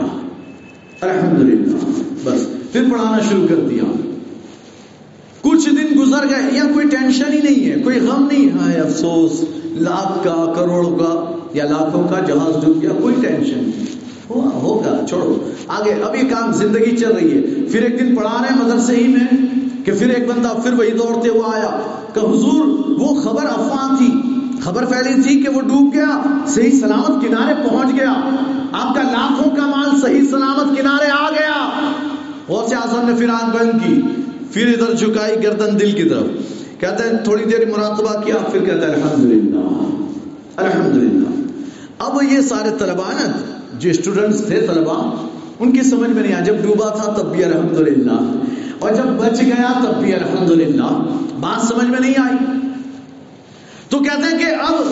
الحمدللہ، 1.02 1.78
بس۔ 2.24 2.72
پھر 2.72 2.84
پڑھانا 2.92 3.18
شروع 3.30 3.48
کر 3.48 3.56
دیا۔ 3.56 4.05
کچھ 5.46 5.70
دن 5.70 6.00
گزر 6.00 6.30
گئے، 6.30 6.50
یا 6.52 6.64
کوئی 6.74 6.88
ٹینشن 6.90 7.34
ہی 7.34 7.40
نہیں 7.42 7.72
ہے، 7.72 7.82
کوئی 7.84 8.00
غم 8.00 8.28
نہیں 8.32 8.70
ہے 8.70 8.80
افسوس، 8.80 9.46
لاکھ 9.66 10.24
کا 10.24 10.54
کروڑ 10.56 10.86
کا، 10.86 11.36
یا 11.54 11.64
لاکھوں 11.64 12.04
کا 12.04 12.20
جہاز 12.20 12.66
ڈوب 12.66 12.82
گیا، 12.82 12.90
کوئی 13.02 13.16
ٹینشن 13.22 13.58
نہیں۔ 13.58 13.86
ہوگا، 14.30 15.06
چھوڑو۔ 15.10 15.50
آگے 15.68 15.94
اب 15.94 16.16
یہ 16.16 16.30
کام 16.30 16.52
زندگی 16.52 16.98
چل 16.98 17.12
رہی 17.12 17.38
ہے۔ 17.38 17.42
پھر 17.42 17.82
ایک 17.82 18.00
دن 18.00 18.16
پڑھا 18.16 18.38
رہے 18.42 18.64
مدرسے 18.64 18.96
ہی 18.96 19.08
میں 19.08 19.38
کہ 19.86 19.92
پھر 19.92 20.10
ایک 20.10 20.28
بندہ 20.28 20.48
پھر 20.64 20.74
وہی 20.74 20.92
دوڑتے 20.92 21.30
ہوا 21.30 21.56
آیا۔ 21.56 21.82
کہ 22.14 22.20
حضور، 22.20 22.66
وہ 22.90 23.22
خبر 23.22 23.46
افواہ 23.46 23.96
تھی۔ 23.98 24.12
خبر 24.62 24.86
پھیلی 24.86 25.22
تھی 25.22 25.44
کہ 25.44 25.50
وہ 25.50 25.62
ڈوب 25.62 25.94
گیا، 25.94 26.22
صحیح 26.48 26.72
سلامت 26.72 27.28
کنارے 27.28 27.70
پہنچ 27.70 27.94
گیا۔ 28.00 28.14
آپ 28.72 28.96
کا 28.96 29.02
لاکھوں 29.02 29.56
کا 29.56 29.66
مال 29.66 30.02
صحیح 30.02 30.22
سلامت 30.32 30.78
کنارے 30.78 31.10
آ 31.12 31.30
گیا۔ 31.30 31.70
غوث 32.48 32.74
اعظم 32.74 33.10
نے 33.10 33.16
پھر 33.18 33.30
آنکھ 33.30 33.58
بند 33.58 33.72
کی۔ 33.86 34.22
پھر 34.56 34.68
ادھر 34.68 34.94
جھکائی 34.94 35.44
گردن 35.44 35.80
دل 35.80 35.92
کی 35.92 36.10
طرف۔ 36.10 36.26
کہتے 36.80 37.04
ہیں 37.04 37.24
تھوڑی 37.24 37.44
دیر 37.44 37.66
مراقبہ 37.66 38.22
کیا، 38.22 38.36
پھر 38.52 38.66
کہتا 38.66 38.88
ہے، 38.88 38.94
الحمدللہ 38.94 39.60
الحمدللہ۔ 40.56 41.30
اب 42.00 42.18
یہ 42.32 42.42
سارے 42.42 42.70
طلبا 42.80 43.12
نا، 43.14 43.60
جو 43.80 43.90
اسٹوڈنٹس 43.90 44.46
تھے 44.46 44.62
طلبا 44.62 45.28
ان 45.60 45.72
کی 45.72 45.84
سمجھ 45.84 46.10
میں 46.10 46.24
نہیں 46.24 46.34
آیا۔ 46.34 46.44
جب 46.44 46.56
ڈوبا 46.62 46.90
تھا، 46.90 47.12
تب 47.12 47.36
بھی 47.36 47.44
الحمدللہ۔ 47.44 48.12
اور 48.80 48.90
جب 48.90 49.04
بچ 49.04 49.42
گیا، 49.42 49.84
تب 49.84 50.04
بھی 50.04 50.14
الحمدللہ۔ 50.14 51.18
بات 51.40 51.68
سمجھ 51.68 51.88
میں 51.88 52.00
نہیں 52.00 52.14
آئی۔ 52.18 52.68
تو 53.90 54.00
کہتے 54.00 54.32
ہیں 54.32 54.40
کہ 54.40 54.56
اب 54.62 54.84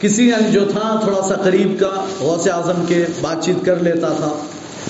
کسی 0.00 0.30
جو 0.52 0.60
تھا، 0.70 1.00
تھوڑا 1.04 1.28
سا 1.28 1.34
قریب 1.34 1.80
کا 1.80 2.06
غوث 2.20 2.48
اعظم 2.48 2.84
کے، 2.88 3.04
بات 3.20 3.44
چیت 3.44 3.66
کر 3.66 3.76
لیتا 3.80 4.08
تھا۔ 4.08 4.38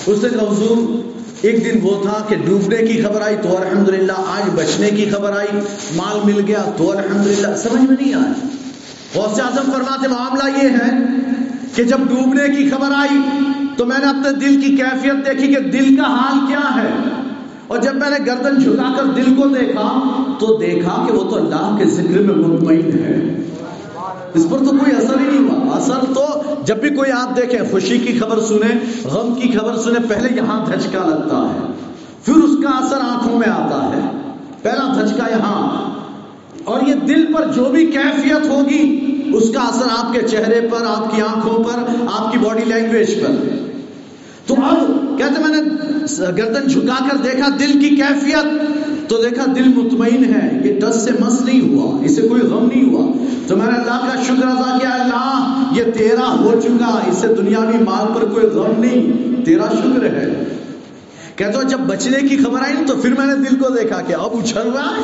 اس 0.07 0.23
نے 0.23 0.29
کہا، 0.29 0.43
حضور 0.43 0.77
ایک 1.41 1.65
دن 1.65 1.79
وہ 1.83 2.03
تھا 2.03 2.25
کہ 2.27 2.35
ڈوبنے 2.45 2.77
کی 2.77 3.01
خبر 3.01 3.21
آئی 3.21 3.35
تو 3.41 3.57
الحمدللہ 3.57 4.11
آج 4.11 4.49
بچنے 4.55 4.89
کی 4.89 5.05
خبر 5.09 5.37
آئی، 5.37 5.59
مال 5.95 6.19
مل 6.23 6.41
گیا 6.47 6.63
تو 6.77 6.91
الحمدللہ، 6.91 7.55
سمجھ 7.55 7.81
میں 7.81 7.95
نہیں 7.99 8.13
آیا 8.13 8.33
غوث 9.15 9.39
اعظم 9.39 9.71
فرماتے، 9.71 10.07
معاملہ 10.07 10.63
یہ 10.63 10.69
ہے 10.69 10.89
کہ 11.75 11.83
جب 11.83 11.97
ڈوبنے 11.97 12.55
کی 12.55 12.69
خبر 12.69 12.91
آئی 12.95 13.17
تو 13.77 13.85
میں 13.85 13.99
نے 13.99 14.05
اپنے 14.05 14.33
دل 14.39 14.61
کی 14.61 14.75
کیفیت 14.75 15.25
دیکھی 15.25 15.53
کہ 15.53 15.59
دل 15.59 15.95
کا 15.95 16.03
حال 16.03 16.47
کیا 16.47 16.75
ہے۔ 16.75 16.87
اور 17.67 17.79
جب 17.79 17.95
میں 17.95 18.09
نے 18.09 18.25
گردن 18.25 18.59
جھکا 18.59 18.93
کر 18.97 19.03
دل 19.03 19.33
کو 19.37 19.47
دیکھا 19.47 19.87
تو 20.39 20.57
دیکھا 20.57 21.05
کہ 21.07 21.13
وہ 21.13 21.29
تو 21.29 21.35
اللہ 21.35 21.75
کے 21.79 21.85
ذکر 21.85 22.21
میں 22.21 22.35
مطمئن 22.35 22.99
ہے۔ 22.99 23.38
اس 24.33 24.47
پر 24.49 24.57
تو 24.57 24.71
کوئی 24.71 24.91
اثر 24.97 25.19
ہی 25.19 25.37
نہیں 25.37 25.49
ہوا۔ 25.49 25.77
اثر 25.77 26.13
تو 26.13 26.41
جب 26.65 26.77
بھی 26.77 26.89
کوئی 26.89 27.11
آپ 27.11 27.37
دیکھیں، 27.37 27.59
خوشی 27.71 27.97
کی 27.97 28.19
خبر 28.19 28.39
سنیں، 28.39 29.07
غم 29.07 29.35
کی 29.35 29.57
خبر 29.57 29.77
سنیں، 29.77 30.09
پہلے 30.09 30.29
یہاں 30.35 30.65
دھچکا 30.65 31.05
لگتا 31.05 31.53
ہے۔ 31.53 31.71
پھر 32.25 32.33
اس 32.33 32.63
کا 32.63 32.69
اثر 32.69 32.97
آنکھوں 33.01 33.39
میں 33.39 33.47
آتا 33.47 33.91
ہے۔ 33.95 34.31
پہلا 34.61 35.01
دھچکا 35.01 35.27
یہاں۔ 35.29 35.89
اور 36.63 36.81
یہ 36.87 36.93
دل 36.93 37.33
پر 37.33 37.47
جو 37.55 37.63
بھی 37.63 37.85
کیفیت 37.85 38.47
ہوگی، 38.49 39.05
اس 39.33 39.49
کا 39.53 39.61
اثر 39.61 39.87
آپ 39.97 40.13
کے 40.13 40.21
چہرے 40.27 40.67
پر، 40.71 40.85
آپ 40.85 41.15
کی 41.15 41.21
آنکھوں 41.21 41.63
پر، 41.63 42.05
آپ 42.11 42.31
کی 42.31 42.37
باڈی 42.37 42.65
لینگویج 42.65 43.21
پر۔ 43.21 43.31
تو 44.45 44.55
اب 44.63 45.17
کہتے 45.17 45.41
میں 45.47 45.61
نے 45.61 45.69
گردن 46.37 46.67
جھکا 46.67 47.07
کر 47.11 47.17
دیکھا، 47.17 47.47
دل 47.59 47.71
کی 47.71 47.89
کیفیت۔ 47.89 48.45
تو 49.09 49.17
دیکھا 49.17 49.45
دل 49.45 49.67
مطمئن 49.75 50.23
ہے 50.23 50.61
یہ 50.63 50.79
ڈس 50.79 51.05
سے 51.05 51.11
مس 51.19 51.41
نہیں 51.41 51.61
ہوا، 51.61 52.05
اسے 52.05 52.21
کوئی 52.21 52.41
غم 52.41 52.67
نہیں 52.73 52.89
ہوا۔ 52.89 53.25
تو 53.47 53.57
میں 53.57 53.65
نے 53.65 53.71
اللہ 53.71 54.13
کا 54.13 54.23
شکر 54.23 54.47
ادا 54.47 54.77
کیا، 54.77 54.89
اللہ، 54.89 55.63
یہ 55.77 55.83
تیرا 55.83 56.35
ہو 56.39 56.59
چکا، 56.63 56.99
اسے 57.07 57.27
دنیاوی 57.27 57.83
مال 57.83 58.07
پر 58.15 58.25
کوئی 58.25 58.45
غم 58.45 58.81
نہیں، 58.81 59.35
تیرا 59.45 59.65
شکر 59.71 60.03
ہے۔ 60.03 60.43
کہتے 61.35 61.57
ہو 61.57 61.63
جب 61.63 61.77
بچنے 61.77 62.27
کی 62.27 62.37
خبر 62.37 62.59
آئی 62.61 62.85
تو 62.87 62.95
پھر 62.95 63.09
میں 63.09 63.25
نے 63.25 63.33
دل 63.35 63.55
کو 63.55 63.69
دیکھا 63.69 64.01
کہ 64.01 64.13
اب 64.13 64.29
اچھل 64.43 64.69
رہا 64.75 64.95
ہے، 64.97 65.01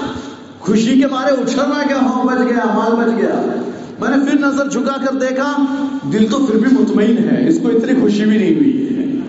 خوشی 0.60 1.00
کے 1.00 1.08
مارے 1.08 1.34
اچھل 1.34 1.60
رہا 1.60 1.82
ہے 1.82 1.88
کہ 1.88 1.94
ہاں 1.94 2.24
بچ 2.24 2.40
گیا، 2.50 2.66
مال 2.76 2.96
بچ 2.96 3.18
گیا۔ 3.18 3.62
میں 4.00 4.18
نے 4.18 4.26
پھر 4.26 4.40
نظر 4.40 4.70
جھکا 4.70 5.06
کر 5.06 5.16
دیکھا، 5.16 5.66
دل 6.14 6.26
تو 6.32 6.46
پھر 6.46 6.56
بھی 6.56 6.78
مطمئن 6.82 7.18
ہے، 7.18 7.50
اس 7.50 7.60
کو 7.62 7.68
اتنی 7.68 8.02
خوشی 8.02 8.26
بھی 8.26 8.38
نہیں 8.38 8.56
ہوئی۔ 8.56 8.88
ہے 8.90 9.20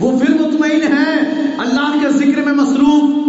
وہ 0.00 0.18
پھر 0.18 0.34
مطمئن 0.34 0.80
ہے، 0.82 1.18
اللہ 1.58 1.92
کے 2.02 2.08
ذکر 2.12 2.42
میں 2.44 2.52
مصروف۔ 2.52 3.22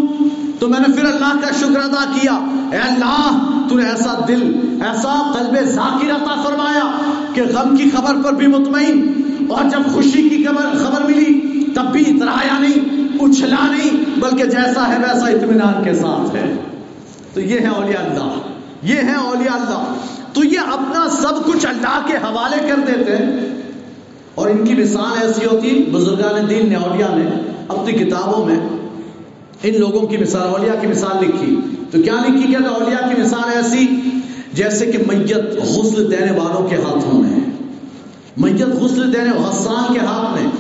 تو 0.64 0.70
میں 0.70 0.80
نے 0.80 0.94
پھر 0.94 1.06
اللہ 1.06 1.46
کا 1.46 1.54
شکر 1.60 1.80
ادا 1.80 2.12
کیا۔ 2.20 2.32
اے 2.72 2.78
اللہ، 2.78 3.50
تو 3.70 3.76
نے 3.76 3.86
ایسا 3.86 4.26
دل، 4.28 4.60
ایسا 4.86 5.32
قلب 5.34 5.70
ذاکر 5.70 6.12
عطا 6.12 6.42
فرمایا 6.42 7.14
کہ 7.34 7.42
غم 7.42 7.76
کی 7.76 7.90
خبر 7.90 8.16
پر 8.24 8.34
بھی 8.34 8.48
مطمئن۔ 8.48 9.08
اور 9.50 9.66
جب 9.70 9.80
خوشی 9.94 10.30
کی 10.30 10.44
خبر 10.44 10.78
خبر 10.78 11.02
ملی، 11.06 11.64
تب 11.76 11.92
بھی 11.92 12.04
اترایا 12.08 12.60
نہیں، 12.60 13.08
اچھلا 13.22 13.72
نہیں، 13.72 14.20
بلکہ 14.20 14.46
جیسا 14.46 14.88
ہے 14.88 14.98
ویسا 14.98 15.28
اطمینان 15.28 15.84
کے 15.84 15.94
ساتھ 15.94 16.36
ہے۔ 16.36 16.54
تو 17.34 17.42
یہ 17.42 17.60
ہے 17.60 17.68
اولیاء 17.68 18.06
اللہ۔ 18.06 18.36
یہ 18.84 18.96
ہے 18.96 19.16
اولیاء 19.16 19.56
اللہ۔ 19.56 19.94
تو 20.34 20.44
یہ 20.44 20.60
اپنا 20.60 21.10
سب 21.10 21.46
کچھ 21.46 21.66
اللہ 21.66 22.00
کے 22.06 22.14
حوالے 22.14 22.70
کر 22.70 22.76
دیتے 22.88 23.14
اور 24.36 24.50
ان 24.50 24.66
کی 24.66 24.74
مثال 24.74 25.28
ایسی 25.28 25.46
ہوتی، 25.46 25.86
بزرگان 25.92 26.50
دین 26.50 26.70
نے، 26.70 26.76
اولیاء 26.76 27.16
نے، 27.16 27.52
اپنی 27.68 27.94
کتابوں 27.94 28.46
میں 28.46 28.56
ان 29.64 29.80
لوگوں 29.80 30.08
کی 30.08 30.18
مثال، 30.18 30.42
اولیاء 30.42 30.82
کی 30.82 30.88
مثال 30.88 31.26
لکھی۔ 31.26 31.56
تو 31.92 32.02
کیا 32.02 32.14
لکھی؟ 32.14 32.48
کیا 32.48 32.70
اولیاء 32.70 33.16
کی 33.16 33.22
مثال 33.22 33.50
ایسی؟ 33.56 33.88
جیسے 34.54 34.86
کہ 34.86 34.98
میت 34.98 35.58
غسل 35.58 36.12
دینے 36.12 36.32
والوں 36.32 36.70
کے 36.70 36.76
ہاتھوں 36.76 37.22
میں۔ 37.22 37.40
میت 38.38 38.62
غسل 38.62 39.14
دینے 39.14 39.30
حسان 39.30 39.94
کے 39.94 40.00
ہاتھ 40.00 40.42
میں۔ 40.42 40.52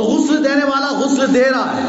غسل 0.00 0.44
دینے 0.44 0.64
والا 0.64 1.00
غسل 1.00 1.34
دے 1.34 1.42
رہا 1.42 1.76
ہے۔ 1.76 1.82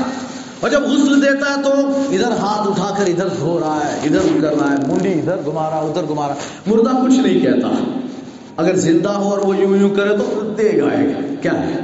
اور 0.60 0.70
جب 0.70 0.82
غسل 0.82 1.22
دیتا 1.22 1.58
ہے 1.58 1.64
تو 1.64 1.70
ادھر 2.12 2.32
ہاتھ 2.32 2.70
اٹھا 2.70 2.96
کر 2.98 3.04
ادھر 3.08 3.28
دھو 3.40 3.60
رہا 3.60 3.80
ہے، 3.86 4.00
ادھر 4.04 4.42
کر 4.42 4.60
رہا 4.60 4.72
ہے، 4.72 4.94
منڈی 4.94 5.14
ادھر 5.14 5.36
گھما 5.46 5.70
رہا، 5.70 5.80
ادھر 5.80 6.02
گھما 6.10 6.28
رہا۔ 6.28 6.36
مردہ 6.68 6.90
کچھ 6.90 7.20
نہیں 7.20 7.40
کہتا۔ 7.40 8.00
اگر 8.58 8.76
زندہ 8.76 9.10
ہو 9.10 9.30
اور 9.30 9.38
وہ 9.38 9.58
یوں 9.58 9.78
یوں 9.78 9.90
کرے 9.90 10.10
تو 10.10 10.54
دے 10.58 10.82
گا 10.82 10.90
کیا 11.42 11.68
ہے؟ 11.68 11.80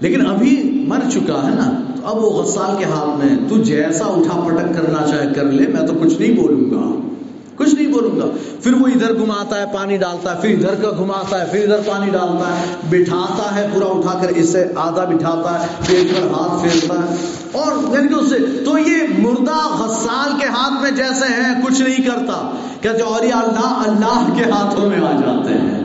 لیکن 0.00 0.26
ابھی 0.26 0.69
مر 0.90 1.10
چکا 1.12 1.42
ہے 1.44 1.50
نا، 1.50 1.80
تو 2.00 2.06
اب 2.06 2.24
وہ 2.24 2.30
غسال 2.30 2.76
کے 2.78 2.84
ہاتھ 2.84 3.24
میں 3.24 3.48
تو 3.48 3.56
جیسا 3.56 4.04
اٹھا 4.04 4.40
پٹک 4.40 4.74
کرنا 4.74 5.06
چاہے 5.06 5.34
کر 5.34 5.44
لے، 5.44 5.66
میں 5.66 5.86
تو 5.86 5.92
کچھ 6.02 6.20
نہیں 6.20 6.40
بولوں 6.40 6.70
گا۔ 6.70 7.08
کچھ 7.56 7.74
نہیں 7.74 7.92
بولوں 7.92 8.20
گا۔ 8.20 8.24
پھر 8.62 8.72
وہ 8.74 8.86
ادھر 8.86 9.14
گھماتا 9.14 9.60
ہے، 9.60 9.64
پانی 9.74 9.96
ڈالتا 9.96 10.36
ہے، 10.36 10.40
پھر 10.40 10.50
ادھر 10.50 10.74
کا 10.74 10.90
گھماتا 10.90 11.40
ہے، 11.40 11.46
پھر 11.52 11.62
ادھر 11.62 11.90
پانی 11.90 12.10
ڈالتا 12.10 12.60
ہے، 12.60 12.76
بٹھاتا 12.90 13.54
ہے 13.54 13.68
پورا 13.74 13.86
اٹھا 13.86 14.18
کر 14.22 14.28
اسے 14.28 14.64
آدھا 14.76 15.04
بٹھاتا 15.04 15.62
ہے، 15.62 15.66
پیٹ 15.86 16.16
پر 16.16 16.26
ہاتھ 16.26 16.62
پھیرتا 16.62 16.94
ہے۔ 16.94 17.16
اور 17.52 17.94
یعنی 17.94 18.08
کہ 18.08 18.14
اسے 18.14 18.38
تو 18.64 18.78
یہ 18.78 18.96
مردہ 19.18 19.74
غسال 19.78 20.40
کے 20.40 20.46
ہاتھ 20.46 20.82
میں 20.82 20.90
جیسے 20.90 21.42
ہیں 21.42 21.66
کچھ 21.66 21.82
نہیں 21.82 22.02
کرتا۔ 22.02 22.50
کہتے 22.80 23.02
اور 23.02 23.22
یہ 23.22 23.34
اللہ 23.34 23.82
اللہ 23.86 24.32
کے 24.36 24.50
ہاتھوں 24.50 24.88
میں 24.88 24.96
آ 24.96 25.12
جاتے 25.12 25.54
ہیں۔ 25.54 25.84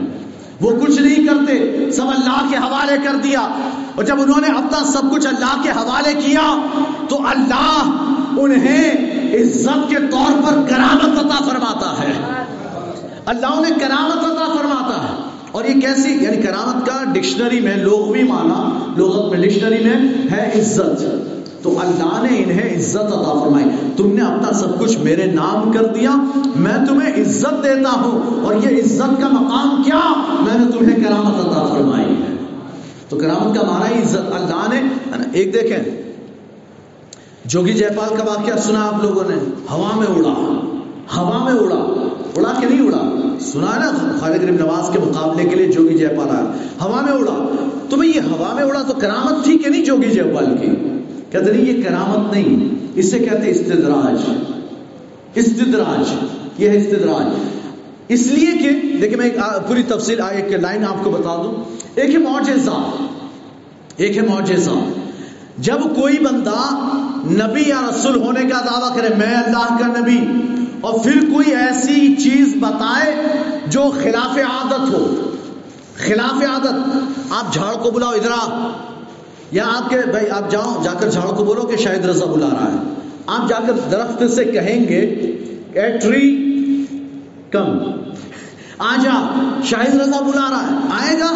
وہ 0.60 0.70
کچھ 0.80 1.00
نہیں 1.00 1.26
کرتے، 1.26 1.90
سب 1.90 2.06
اللہ 2.06 2.50
کے 2.50 2.56
حوالے 2.56 2.96
کر 3.04 3.16
دیا۔ 3.24 3.48
اور 3.96 4.04
جب 4.04 4.20
انہوں 4.20 4.40
نے 4.40 4.46
اپنا 4.46 4.84
سب 4.84 5.02
کچھ 5.10 5.26
اللہ 5.26 5.62
کے 5.62 5.70
حوالے 5.70 6.14
کیا، 6.14 6.66
تو 7.08 7.18
اللہ 7.26 7.82
انہیں 8.38 8.90
عزت 9.34 9.90
کے 9.90 9.96
طور 10.10 10.42
پر 10.42 10.54
کرامت 10.68 11.18
عطا 11.18 11.44
فرماتا 11.44 12.02
ہے۔ 12.02 12.12
اللہ 13.26 13.46
انہیں 13.46 13.78
کرامت 13.80 14.18
عطا 14.18 14.52
فرماتا 14.56 15.02
ہے۔ 15.02 15.22
اور 15.52 15.64
یہ 15.64 15.80
کیسی؟ 15.80 16.12
یعنی 16.20 16.36
کرامت 16.36 16.86
کا 16.86 17.04
ڈکشنری 17.12 17.60
میں 17.60 17.76
لوگ 17.76 18.16
مانا 18.16 18.84
لوگت 18.96 19.30
میں 19.30 19.48
ڈکشنری 19.48 19.84
میں 19.84 19.94
ہے 20.32 20.60
عزت۔ 20.60 21.04
تو 21.62 21.80
اللہ 21.80 22.22
نے 22.22 22.42
انہیں 22.42 22.76
عزت 22.76 22.96
عطا 22.96 23.40
فرمائی۔ 23.44 23.64
تم 23.96 24.12
نے 24.12 24.22
اپنا 24.22 24.52
سب 24.52 24.80
کچھ 24.80 24.98
میرے 24.98 25.26
نام 25.26 25.72
کر 25.72 25.86
دیا، 25.86 26.10
میں 26.56 26.86
تمہیں 26.88 27.12
عزت 27.12 27.64
دیتا 27.64 27.90
ہوں۔ 27.90 28.44
اور 28.44 28.54
یہ 28.54 28.82
عزت 28.82 29.22
کا 29.22 29.28
مقام 29.28 29.82
کیا؟ 29.82 30.00
میں 30.40 30.58
نے 30.58 30.78
تمہیں 30.78 31.04
کرامت 31.04 31.46
عطا 31.46 31.66
فرمائی 31.66 32.22
ہے۔ 32.22 32.35
تو 33.08 33.16
کرامت 33.16 33.56
کا 33.56 33.66
مانا 33.66 33.88
ہی 33.88 34.02
عزت، 34.02 34.32
اللہ 34.32 34.74
نے 34.74 34.80
ایک 35.32 35.52
دیکھیں، 35.52 36.12
جوگی 37.44 37.72
جے 37.72 37.88
پال 37.96 38.16
کا 38.16 38.24
واقعہ 38.24 38.56
سنا 38.56 38.86
آپ 38.86 39.04
لوگوں 39.04 39.24
نے، 39.28 39.34
ہوا 39.70 39.96
میں 39.96 40.06
اڑا، 40.06 40.34
ہوا 41.16 41.44
میں 41.44 41.60
اڑا 41.60 42.08
اڑا 42.36 42.60
کہ 42.60 42.66
نہیں 42.66 42.86
اڑا؟ 42.86 43.36
سنا 43.40 43.78
نا، 43.78 44.16
خالد 44.20 44.42
غریب 44.42 44.54
نواز 44.54 44.90
کے 44.92 44.98
مقابلے 44.98 45.48
کے 45.48 45.56
لیے 45.56 45.66
جوگی 45.66 45.98
جے 45.98 46.08
پال 46.08 46.30
آیا۔ 46.30 46.52
ہوا 46.84 47.00
میں 47.02 47.12
اڑا، 47.12 47.66
تو 47.90 47.96
بھائی 47.96 48.12
یہ 48.14 48.20
ہوا 48.20 48.54
میں 48.54 48.62
اڑا 48.62 48.82
تو 48.82 48.94
کرامت 48.94 49.44
تھی 49.44 49.58
کہ 49.58 49.70
نہیں 49.70 49.84
جوگی 49.84 50.10
جے 50.10 50.22
پال 50.22 50.46
کی؟ 50.60 50.66
کہتے 51.30 51.52
نہیں، 51.52 51.62
یہ 51.62 51.82
کرامت 51.82 52.32
نہیں، 52.32 52.68
اسے 52.94 53.18
کہتے 53.18 53.50
استدراج۔ 53.50 54.30
استدراج، 55.34 56.14
یہ 56.58 56.68
ہے 56.68 56.76
استدراج۔ 56.76 57.55
اس 58.08 58.26
لیے 58.26 58.52
کہ 58.58 58.98
دیکھیں 58.98 59.18
میں 59.18 59.30
ایک 59.30 59.68
پوری 59.68 59.82
تفصیل 59.82 60.20
ایک 60.20 60.52
لائن 60.52 60.84
آپ 60.84 61.04
کو 61.04 61.10
بتا 61.10 61.36
دوں۔ 61.36 61.76
ایک 61.94 62.10
ہے 62.10 62.18
معجزہ۔ 62.18 62.90
ایک 63.96 64.16
ہے 64.16 64.22
معجزہ۔ 64.22 64.70
جب 65.58 65.80
کوئی 66.00 66.18
بندہ 66.18 66.78
نبی 67.26 67.62
یا 67.66 67.80
رسول 67.90 68.16
ہونے 68.16 68.40
کا 68.40 68.60
دعویٰ 68.60 68.96
کرے، 68.96 69.08
میں 69.18 69.34
اللہ 69.36 69.78
کا 69.80 70.00
نبی، 70.00 70.20
اور 70.80 70.98
پھر 70.98 71.20
کوئی 71.32 71.54
ایسی 71.54 72.14
چیز 72.16 72.54
بتائے 72.56 73.14
جو 73.66 73.82
خلاف 74.02 74.38
عادت 74.38 74.94
ہو، 74.94 75.30
خلاف 75.96 76.42
عادت، 76.42 76.96
آپ 77.30 77.54
جھاڑ 77.54 77.74
کو 77.74 77.90
بلاؤ 77.90 78.10
ادھر 78.10 78.30
آپ۔ 78.30 78.76
یا 79.50 79.64
آپ 79.64 79.90
کے 79.90 79.96
بھائی، 80.10 80.30
آپ 80.30 80.50
جاؤ، 80.50 80.82
جا 80.84 80.92
کر 80.92 81.10
جھاڑ 81.10 81.28
کو 81.28 81.44
بولو 81.44 81.62
کہ 81.62 81.76
شاید 81.76 82.04
رضا 82.04 82.24
بلا 82.24 82.46
رہا 82.46 82.72
ہے۔ 82.72 82.94
آپ 83.26 83.48
جا 83.48 83.58
کر 83.66 83.72
درخت 83.90 84.34
سے 84.34 84.44
کہیں 84.44 84.88
گے 84.88 85.00
اے 85.72 85.98
ٹری 85.98 86.52
کم۔ 87.56 87.76
آ 88.78 88.94
جا 89.02 89.12
شاہد 89.64 89.94
رضا 89.94 90.20
بلا 90.20 90.48
رہا 90.50 90.62
ہے، 90.62 90.76
آئے 91.00 91.18
گا 91.18 91.30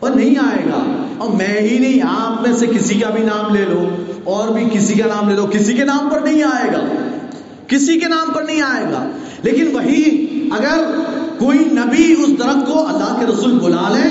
اور 0.00 0.10
نہیں 0.10 0.38
آئے 0.38 0.64
گا؟ 0.66 0.82
اور 1.18 1.30
میں 1.30 1.60
ہی 1.60 1.78
نہیں، 1.78 2.02
آپ 2.08 2.48
میں 2.48 2.56
سے 2.56 2.66
کسی 2.66 2.98
کا 3.00 3.10
بھی 3.10 3.22
نام 3.22 3.54
لے 3.54 3.64
لو، 3.68 3.84
اور 4.24 4.48
بھی 4.48 4.64
کسی 4.72 4.94
کا 4.94 5.06
نام 5.06 5.28
لے 5.28 5.36
لو، 5.36 5.46
کسی 5.46 5.72
کے 5.72 5.84
نام 5.84 6.08
پر 6.12 6.20
نہیں 6.20 6.42
آئے 6.42 6.72
گا۔ 6.72 6.80
کسی 7.66 7.98
کے 8.00 8.08
نام 8.08 8.32
پر 8.34 8.42
نہیں 8.42 8.62
آئے 8.62 8.84
گا۔ 8.84 9.04
لیکن 9.42 9.74
وہی 9.74 10.02
اگر 10.52 10.84
کوئی 11.38 11.58
نبی 11.58 12.14
اس 12.18 12.28
درخت 12.38 12.66
کو 12.66 12.86
اللہ 12.88 13.16
کے 13.20 13.26
رسول 13.26 13.58
بلا 13.58 13.88
لے 13.88 14.04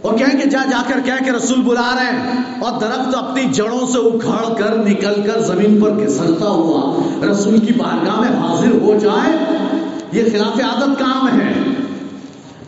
اور 0.00 0.18
کہیں 0.18 0.40
کہ 0.40 0.48
جا 0.50 0.64
جا 0.70 0.82
کر 0.88 1.00
کہہ 1.04 1.24
کہ 1.24 1.30
رسول 1.30 1.60
بلا 1.60 1.88
رہے 1.94 2.10
ہیں، 2.10 2.42
اور 2.58 2.80
درخت 2.80 3.16
اپنی 3.16 3.42
جڑوں 3.52 3.86
سے 3.86 3.98
اکھاڑ 3.98 4.44
کر، 4.58 4.76
نکل 4.76 5.22
کر 5.26 5.40
زمین 5.40 5.80
پر 5.80 5.90
گسرتا 5.90 6.48
ہوا 6.48 7.26
رسول 7.26 7.58
کی 7.58 7.72
بارگاہ 7.78 8.20
میں 8.20 8.36
حاضر 8.38 8.78
ہو 8.82 8.98
جائے 9.00 9.58
یہ 10.12 10.22
خلاف 10.32 10.60
عادت 10.60 10.98
کام 10.98 11.40
ہے۔ 11.40 11.52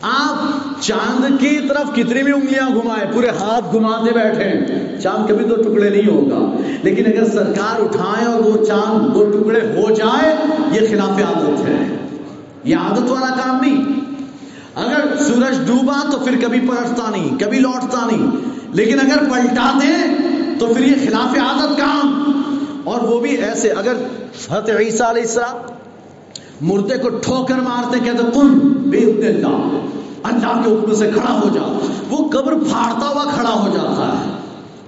آپ 0.01 0.35
چاند 0.81 1.39
کی 1.39 1.59
طرف 1.69 1.95
کتنی 1.95 2.23
بھی 2.23 2.31
انگلیاں 2.33 2.69
گھمائے 2.69 3.05
پورے 3.13 3.29
ہاتھ 3.29 3.75
گھماتے 3.75 4.13
بیٹھے 4.13 4.65
چاند 5.01 5.29
کبھی 5.29 5.49
تو 5.49 5.55
ٹکڑے 5.55 5.89
نہیں 5.89 6.07
ہوگا۔ 6.11 6.61
لیکن 6.83 7.05
اگر 7.05 7.25
سرکار 7.25 7.81
اٹھائے 7.81 8.25
اور 8.25 8.39
وہ 8.39 8.65
چاند 8.65 9.13
دو 9.13 9.25
ٹکڑے 9.25 9.59
ہو 9.59 9.93
جائے، 9.93 10.35
یہ 10.71 10.87
خلاف 10.89 11.09
عادت 11.09 11.69
ہے۔ 11.69 12.07
یہ 12.63 12.75
عادت 12.75 13.11
والا 13.11 13.27
کام 13.27 13.57
نہیں۔ 13.61 13.99
اگر 14.75 15.23
سورج 15.23 15.67
ڈوبا 15.67 16.09
تو 16.11 16.19
پھر 16.19 16.35
کبھی 16.41 16.59
پلٹتا 16.59 17.09
نہیں، 17.09 17.39
کبھی 17.39 17.59
لوٹتا 17.59 18.07
نہیں۔ 18.11 18.31
لیکن 18.73 18.99
اگر 18.99 19.17
پلٹا 19.17 19.79
دیں 19.81 20.03
تو 20.59 20.67
پھر 20.67 20.85
یہ 20.85 21.09
خلاف 21.09 21.37
عادت 21.37 21.77
کام۔ 21.77 22.31
اور 22.83 23.01
وہ 23.01 23.19
بھی 23.19 23.37
ایسے، 23.37 23.69
اگر 23.69 23.93
حضرت 24.51 24.69
عیسیٰ 24.79 25.09
علیہ 25.09 25.21
السلام 25.21 25.55
مردے 26.61 26.97
کو 26.97 27.09
ٹھوکر 27.09 27.55
مارتے 27.55 27.99
کہتے 27.99 28.23
کن 28.33 28.49
بے 28.67 28.97
اللہ 28.97 29.47
اللہ 30.23 30.61
کے 30.65 30.71
حکم 30.71 30.93
سے 30.93 31.11
کھڑا 31.13 31.39
ہو 31.43 31.49
جا 31.53 31.87
وہ 32.09 32.29
قبر 32.29 32.53
پھاڑتا 32.53 33.07
ہوا 33.07 33.23
کھڑا 33.33 33.49
ہو 33.49 33.67
جاتا 33.73 34.17
ہے۔ 34.17 34.31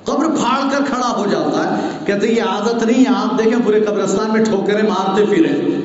قبر 0.04 0.26
پھاڑ 0.26 0.60
کر 0.72 0.84
کھڑا 0.84 1.08
ہو 1.18 1.26
جاتا 1.32 1.78
ہے۔ 1.78 1.90
کہتے 2.06 2.28
یہ 2.28 2.42
عادت 2.42 2.84
نہیں 2.86 3.02
ہے، 3.02 3.16
آپ 3.16 3.38
دیکھیں 3.38 3.60
پورے 3.66 3.80
قبرستان 3.80 4.34
میں 4.34 4.46
ٹھوکریں 4.46 4.90
مارتے 4.90 5.26
پھرے۔ 5.26 5.76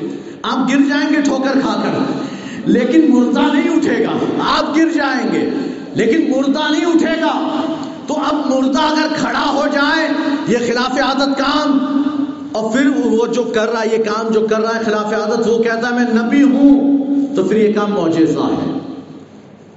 آپ 0.43 0.57
گر 0.57 0.77
جائیں 0.89 1.09
گے 1.09 1.21
ٹھوکر 1.21 1.59
کھا 1.59 1.81
کر۔ 1.83 2.21
لیکن 2.65 3.05
مردہ 3.09 3.39
نہیں 3.39 3.75
اٹھے 3.75 4.05
گا۔ 4.05 4.11
آپ 4.57 4.77
گر 4.77 4.89
جائیں 4.93 5.31
گے۔ 5.31 5.49
لیکن 5.93 6.31
مردہ 6.37 6.71
نہیں 6.71 6.85
اٹھے 6.85 7.21
گا۔ 7.21 7.61
تو 8.07 8.13
اب 8.13 8.51
مردہ 8.51 8.79
اگر 8.79 9.07
کھڑا 9.17 9.49
ہو 9.53 9.67
جائے، 9.71 10.07
یہ 10.47 10.57
خلاف 10.67 10.99
عادت 10.99 11.39
کام۔ 11.39 12.01
اور 12.51 12.71
پھر 12.71 12.87
وہ 13.05 13.27
جو 13.27 13.43
کر 13.43 13.71
رہا 13.71 13.81
ہے، 13.81 13.97
یہ 13.97 14.03
کام 14.03 14.31
جو 14.31 14.47
کر 14.49 14.61
رہا 14.61 14.75
ہے، 14.75 14.83
خلاف 14.85 15.13
عادت، 15.13 15.47
وہ 15.47 15.63
کہتا 15.63 15.89
ہے، 15.89 15.95
میں 15.95 16.23
نبی 16.23 16.43
ہوں، 16.43 16.97
تو 17.35 17.43
پھر 17.43 17.57
یہ 17.57 17.73
کام 17.73 17.91
معجزہ 17.91 18.39
ہے۔ 18.39 18.77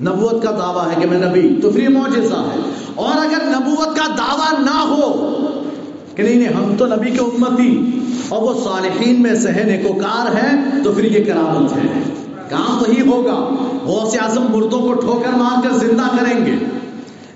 نبوت 0.00 0.42
کا 0.42 0.50
دعویٰ 0.50 0.88
ہے 0.88 1.02
کہ 1.02 1.08
میں 1.08 1.28
نبی، 1.28 1.60
تو 1.62 1.70
پھر 1.70 1.82
یہ 1.82 1.88
معجزہ 1.88 2.34
ہے۔ 2.34 2.60
اور 2.94 3.14
اگر 3.16 3.44
نبوت 3.44 3.96
کا 3.96 4.06
دعویٰ 4.18 4.64
نہ 4.64 4.86
ہو، 4.88 5.30
کہ 6.14 6.22
نہیں 6.22 6.34
نہیں، 6.34 6.48
ہم 6.48 6.74
تو 6.78 6.86
نبی 6.86 7.10
کے 7.10 7.18
امتی 7.18 8.00
اور 8.28 8.42
وہ 8.42 8.54
صالحین 8.64 9.22
میں 9.22 9.34
سے 9.34 9.48
ہے 9.48 9.64
نیکوکار 9.64 10.36
ہے 10.36 10.82
تو 10.84 10.92
پھر 10.92 11.04
یہ 11.04 11.24
کرامت 11.24 11.72
ہے۔ 11.72 12.02
کام 12.48 12.78
وہی 12.78 13.00
ہوگا۔ 13.00 13.64
غوث 13.82 14.16
اعظم 14.20 14.42
مردوں 14.42 14.80
کو 14.80 14.92
ٹھوکر 14.92 15.36
مار 15.36 15.68
کر 15.68 15.86
زندہ 15.86 16.16
کریں 16.16 16.46
گے۔ 16.46 16.64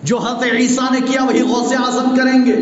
جو 0.03 0.19
حضرت 0.19 0.55
عیسیٰ 0.55 0.93
نے 0.93 0.99
کیا، 1.11 1.25
وہی 1.25 1.43
غوث 1.43 1.73
اعظم 1.73 2.17
کریں 2.17 2.47
گے۔ 2.47 2.57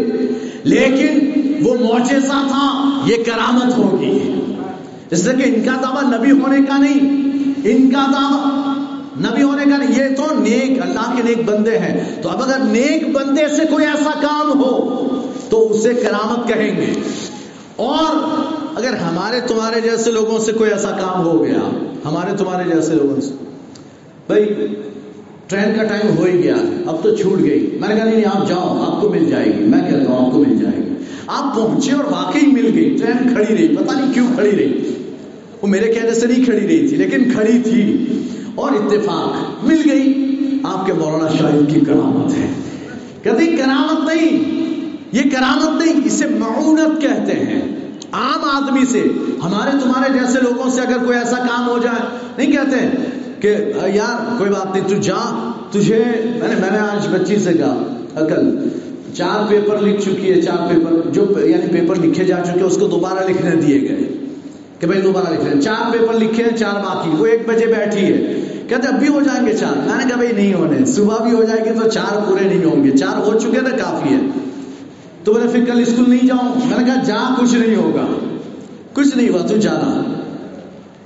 لیکن 0.65 1.26
وہ 1.63 1.75
معجزہ 1.75 2.45
تھا، 2.49 2.91
یہ 3.07 3.17
کرامت 3.27 3.79
ہوگی۔ 3.79 4.41
اس 5.11 5.25
لیے 5.25 5.51
کہ 5.51 5.57
ان 5.57 5.65
کا 5.65 5.73
دعویٰ 5.83 6.19
نبی 6.19 6.31
ہونے 6.31 6.57
کا 6.69 6.77
نہیں۔ 6.77 7.27
ان 7.65 7.91
کا 7.91 8.07
دعویٰ 8.13 8.67
نبی 9.21 9.43
ہونے 9.43 9.71
کا 9.71 9.77
نہیں، 9.77 10.11
یہ 10.11 10.17
تو 10.17 10.27
نیک، 10.39 10.83
اللہ 10.83 11.17
کے 11.17 11.23
نیک 11.23 11.45
بندے 11.45 11.79
ہیں۔ 11.79 12.23
تو 12.23 12.29
اب 12.29 12.43
اگر 12.43 12.59
نیک 12.59 13.13
بندے 13.13 13.49
سے 13.57 13.63
کوئی 13.71 13.87
ایسا 13.87 14.11
کام 14.23 14.61
ہو، 14.61 15.07
تو 15.51 15.73
اسے 15.73 15.95
کرامت 15.95 16.49
کہیں 16.49 16.77
گے۔ 16.77 17.01
اور 17.77 18.29
اگر 18.77 18.95
ہمارے 18.95 19.41
تمہارے 19.41 19.81
جیسے 19.81 20.11
لوگوں 20.11 20.39
سے 20.39 20.53
کوئی 20.53 20.71
ایسا 20.71 20.91
کام 20.91 21.27
ہو 21.27 21.45
گیا، 21.45 21.71
ہمارے 22.05 22.37
تمہارے 22.37 22.71
جیسے 22.75 22.95
لوگوں 22.95 23.21
سے، 23.21 23.35
بھائی، 24.27 24.45
ٹرین 25.47 25.75
کا 25.77 25.83
ٹائم 25.83 26.19
ہو 26.19 26.25
ہی 26.25 26.43
گیا، 26.43 26.55
اب 26.87 27.03
تو 27.03 27.17
چھوٹ 27.17 27.41
گئی۔ 27.41 27.79
میں 27.81 27.89
نے 27.89 27.95
کہا 27.95 28.05
نہیں، 28.05 28.23
آپ 28.35 28.49
جاؤ، 28.49 28.85
آپ 28.87 29.01
کو 29.01 29.09
مل 29.09 29.25
جائے 29.25 29.47
گی۔ 29.47 29.65
میں 29.65 29.91
کہتا 29.91 30.13
ہوں، 30.13 30.27
آپ 30.27 30.33
کو 30.33 30.39
مل 30.39 30.59
جائے 30.59 30.77
گی۔ 30.77 30.86
آپ 31.27 31.55
پہنچے 31.55 31.93
اور 31.93 32.05
واقعی 32.05 32.47
مل 32.47 32.71
گئی 32.75 32.97
ٹرین 32.97 33.35
کھڑی 33.35 33.57
رہی، 33.57 33.77
پتہ 33.77 33.99
نہیں 33.99 34.13
کیوں 34.13 34.27
کھڑی 34.35 34.51
رہی۔ 34.51 34.95
وہ 35.63 35.69
میرے 35.69 35.93
کہنے 35.93 36.15
سے 36.15 36.27
نہیں 36.27 36.45
کھڑی 36.45 36.67
رہی 36.69 36.89
تھی، 36.89 36.97
لیکن 36.97 37.31
کھڑی 37.31 37.59
تھی۔ 37.65 38.07
اور 38.55 38.73
اتفاق، 38.73 39.65
مل 39.65 39.91
گئی۔ 39.91 40.33
آپ 40.65 40.87
کے 40.87 40.93
مولانا 40.93 41.29
شاہد 41.39 41.75
کی 41.75 41.81
کرامت 41.81 42.35
ہے۔ 42.35 42.47
کہتے 43.23 43.47
کرامت 43.47 44.09
نہیں، 44.09 44.45
یہ 45.13 45.23
کرامت 45.23 45.87
نہیں، 45.87 46.01
اسے 46.05 46.27
معونت 46.39 47.03
کہتے 47.03 47.33
ہیں۔ 47.33 47.63
عام 48.13 48.65
آدمی 48.65 48.87
سے، 48.87 49.03
ہمارے 49.45 49.71
تمہارے 49.83 50.13
جیسے 50.13 50.39
لوگوں 50.43 50.71
سے 50.71 50.81
اگر 50.81 51.05
کوئی 51.05 51.19
ایسا 51.19 51.37
کام 51.37 51.69
ہو 51.69 51.79
جائے، 51.79 52.17
نہیں 52.39 52.53
کہتے 52.53 52.89
کہ، 53.41 53.57
یار، 53.95 54.39
کوئی 54.39 54.51
بات 54.51 54.77
نہیں، 54.77 54.89
تو 54.89 54.95
جا، 54.95 55.53
تجھے، 55.71 55.99
میں 56.25 56.49
نے 56.49 56.55
میں 56.61 56.71
نے 56.71 56.79
آج 56.79 57.09
بچی 57.15 57.37
سے 57.37 57.53
کہا، 57.53 57.97
عقل 58.15 58.69
چار 59.17 59.49
پیپر 59.49 59.79
لکھ 59.79 60.01
چکی 60.03 60.33
ہے، 60.33 60.43
چار 60.43 60.75
پیپر، 60.75 61.11
جو 61.11 61.47
یعنی 61.47 61.81
پیپر 61.81 61.95
لکھے 61.97 62.25
جا 62.25 62.37
چکے 62.47 62.61
اس 62.61 62.77
کو 62.77 62.87
دوبارہ 62.87 63.29
لکھنے 63.29 63.57
دیے 63.57 63.81
گئے 63.81 64.09
کہ 64.81 64.87
بھائی 64.87 65.01
دوبارہ 65.01 65.33
لکھ 65.33 65.45
رہے 65.45 65.61
چار 65.61 65.93
پیپر 65.93 66.15
لکھے 66.15 66.45
ہیں، 66.45 66.57
چار 66.57 66.75
باقی، 66.75 67.11
وہ 67.19 67.27
ایک 67.27 67.49
بجے 67.49 67.67
بیٹھی 67.67 68.05
ہے۔ 68.05 68.43
کہتے 68.69 68.89
اب 68.89 68.99
بھی 68.99 69.09
ہو 69.09 69.21
جائیں 69.21 69.47
گے 69.47 69.53
چار۔ 69.53 69.79
میں 69.79 69.97
نے 69.97 70.05
کہا، 70.09 70.17
بھائی 70.17 70.33
نہیں 70.33 70.55
ہونے، 70.55 70.85
صبح 70.85 71.23
بھی 71.23 71.33
ہو 71.33 71.45
جائے 71.45 71.65
گی 71.65 71.81
تو 71.81 71.89
چار 71.89 72.29
پورے 72.29 72.45
نہیں 72.45 72.65
ہوں 72.65 72.85
گے۔ 72.85 72.91
چار 72.91 73.17
ہو 73.17 73.39
چکے 73.39 73.61
نا 73.61 73.69
کافی 73.71 74.15
ہے۔ 74.15 74.21
تو 75.25 75.35
میں 75.35 75.45
نے 75.45 75.51
پھر 75.53 75.65
کل 75.65 75.81
اسکول 75.87 76.11
نہیں 76.11 76.27
جاؤں؟ 76.27 76.69
میں 76.69 76.79
نے 76.79 76.85
کہا، 76.85 77.03
جا، 77.03 77.35
کچھ 77.41 77.55
نہیں 77.55 77.77
ہوگا۔ 77.77 78.07
کچھ 78.93 79.17
نہیں 79.17 79.29
ہوا 79.29 79.47
تو 79.47 79.57
جانا۔ 79.57 80.03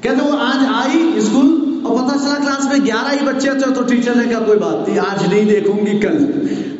کہتے 0.01 0.25
وہ 0.25 0.33
آج 0.33 0.65
آئی 0.75 1.11
اسکول 1.17 1.81
اور 1.85 1.99
پتا 1.99 2.19
چلا 2.19 2.35
کلاس 2.39 2.65
میں 2.65 2.87
گیارہ 2.87 3.13
ہی 3.13 3.27
بچے 3.27 3.51
تھے 3.51 3.75
تو 3.75 3.83
ٹیچر 3.83 4.13
نے 4.15 4.25
کہا، 4.31 4.39
کوئی 4.39 4.59
بات 4.59 4.89
نہیں، 4.89 4.99
آج 4.99 5.35
نہیں 5.35 5.45
دیکھوں 5.45 5.87
گی، 5.87 5.99
کل۔ 5.99 6.19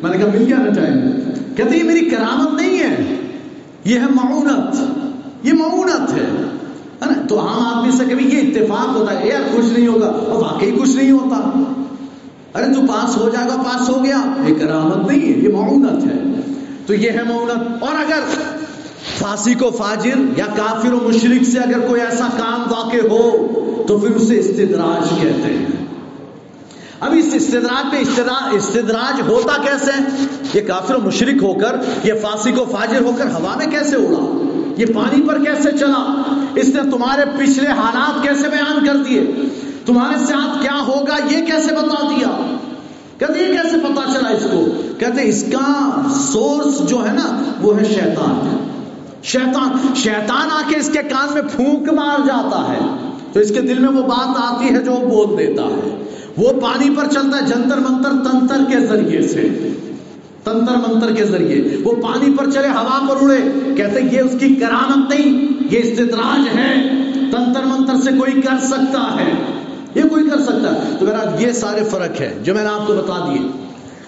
میں 0.01 0.11
نے 0.11 0.17
کہا، 0.17 0.27
مل 0.33 0.45
گیا 0.47 0.57
نا 0.57 0.71
ٹائم۔ 0.73 1.20
کہتے 1.55 1.77
یہ 1.77 1.83
میری 1.83 2.05
کرامت 2.09 2.53
نہیں 2.53 2.79
ہے، 2.79 3.15
یہ 3.85 3.99
ہے 3.99 4.07
معونت، 4.15 5.45
یہ 5.45 5.53
معونت 5.53 6.13
ہے. 6.13 6.27
تو 7.29 7.39
عام 7.39 7.63
آدمی 7.65 7.91
سے 7.91 8.03
کبھی 8.09 8.25
یہ 8.27 8.41
اتفاق 8.41 8.95
ہوتا 8.95 9.19
ہے 9.19 9.27
یار 9.27 9.43
کچھ 9.53 9.65
نہیں 9.65 9.87
ہوگا، 9.87 10.07
اور 10.07 10.41
واقعی 10.41 10.71
کچھ 10.71 10.95
نہیں 10.95 11.11
ہوتا. 11.11 11.37
ارے 12.55 12.73
تو 12.73 12.81
پاس 12.81 13.17
ہو 13.17 13.29
جائے 13.29 13.47
گا، 13.49 13.61
پاس 13.63 13.89
ہو 13.89 14.03
گیا، 14.03 14.21
یہ 14.47 14.53
کرامت 14.59 15.07
نہیں 15.07 15.21
ہے، 15.21 15.39
یہ 15.39 15.55
معونت 15.55 16.05
ہے۔ 16.05 16.17
تو 16.85 16.93
یہ 16.93 17.11
ہے 17.11 17.23
مونت 17.23 17.83
اور 17.83 17.95
اگر 17.95 18.23
فاسی 19.17 19.53
کو 19.53 19.69
فاجر 19.71 20.19
یا 20.37 20.45
کافر 20.55 20.93
و 20.93 20.99
مشرق 21.07 21.43
سے 21.45 21.59
اگر 21.59 21.87
کوئی 21.87 22.01
ایسا 22.01 22.27
کام 22.37 22.71
واقع 22.71 23.07
ہو، 23.09 23.83
تو 23.87 23.97
پھر 23.99 24.15
اسے 24.15 24.39
استدراج 24.39 25.09
کہتے 25.21 25.53
ہیں۔ 25.53 25.80
اب 27.01 27.13
اس 27.17 27.25
استدراج 27.33 27.93
میں 27.93 28.01
استدراج 28.51 29.21
ہوتا 29.21 29.61
کیسے 29.61 29.91
یہ 30.53 30.67
کافر 30.67 30.95
و 30.95 30.99
مشرق 30.99 31.43
ہو 31.43 31.53
کر، 31.53 31.75
یہ 32.03 32.13
فاسی 32.21 32.51
کو 32.51 32.65
فاجر 32.65 33.01
ہو 33.01 33.11
کر 33.17 33.25
ہوا 33.25 33.55
میں 33.57 33.65
کیسے 33.65 33.95
اڑا؟ 33.95 34.47
یہ 34.77 34.85
پانی 34.85 35.21
پر 35.27 35.43
کیسے 35.43 35.71
چلا؟ 35.71 36.21
اس 36.55 36.67
نے 36.67 36.81
تمہارے 36.91 37.21
پچھلے 37.37 37.67
حالات 37.67 38.23
کیسے 38.23 38.49
بیان 38.49 38.85
کر 38.85 38.95
دیے؟ 38.95 39.31
تمہارے 39.85 40.25
ساتھ 40.25 40.61
کیا 40.61 40.83
ہوگا؟ 40.87 41.17
یہ 41.29 41.45
کیسے 41.45 41.75
بتا 41.75 42.07
دیا؟ 42.09 42.55
کہتے 43.17 43.39
یہ 43.39 43.61
کیسے 43.61 43.77
پتا 43.77 44.01
چلا 44.13 44.29
اس 44.29 44.43
کو؟ 44.51 44.65
کہتے 44.99 45.29
اس 45.29 45.45
کا 45.51 45.91
سورس 46.31 46.89
جو 46.89 47.07
ہے 47.07 47.13
نا، 47.13 47.43
وہ 47.61 47.79
ہے 47.79 47.83
شیطان۔ 47.83 48.57
شیطان 49.23 49.93
شیطان 49.95 50.51
آ 50.51 50.61
کے 50.67 50.75
اس 50.75 50.89
کے 50.93 51.03
کان 51.03 51.33
میں 51.33 51.41
پھونک 51.55 51.93
مار 51.93 52.19
جاتا 52.25 52.73
ہے۔ 52.73 52.79
تو 53.33 53.39
اس 53.39 53.49
کے 53.49 53.61
دل 53.61 53.79
میں 53.79 54.01
وہ 54.01 54.07
بات 54.07 54.37
آتی 54.37 54.75
ہے 54.75 54.83
جو 54.83 54.91
وہ 54.91 55.25
بول 55.25 55.37
دیتا 55.37 55.63
ہے۔ 55.63 56.00
وہ 56.37 56.61
پانی 56.61 56.95
پر 56.95 57.03
چلتا 57.11 57.37
ہے 57.37 57.45
جنتر 57.45 57.77
منتر 57.77 58.31
تنتر 58.31 58.61
کے 58.71 58.79
ذریعے 58.87 59.21
سے۔ 59.21 59.69
تنتر 60.43 60.75
منتر 60.75 61.15
کے 61.15 61.25
ذریعے۔ 61.25 61.77
وہ 61.83 61.91
پانی 61.91 62.33
پر 62.37 62.51
چلے، 62.51 62.67
ہوا 62.67 63.07
پر 63.09 63.15
اڑے۔ 63.21 63.73
کہتے 63.77 64.01
یہ 64.11 64.21
اس 64.21 64.31
کی 64.39 64.55
کرامت 64.55 65.09
نہیں، 65.09 65.47
یہ 65.71 65.79
استدراج 65.83 66.57
ہے۔ 66.57 66.89
تنتر 67.31 67.63
منتر 67.65 67.93
سے 68.03 68.11
کوئی 68.17 68.41
کر 68.41 68.59
سکتا 68.61 69.15
ہے۔ 69.19 69.31
یہ 69.95 70.09
کوئی 70.09 70.29
کر 70.29 70.41
سکتا 70.41 70.75
ہے۔ 70.75 70.95
تو 70.99 71.05
میرا 71.05 71.35
یہ 71.39 71.51
سارے 71.51 71.83
فرق 71.83 72.21
ہے 72.21 72.37
جو 72.43 72.55
میں 72.55 72.63
نے 72.63 72.69
آپ 72.69 72.87
کو 72.87 72.93
بتا 72.93 73.29
دیے۔ 73.29 73.47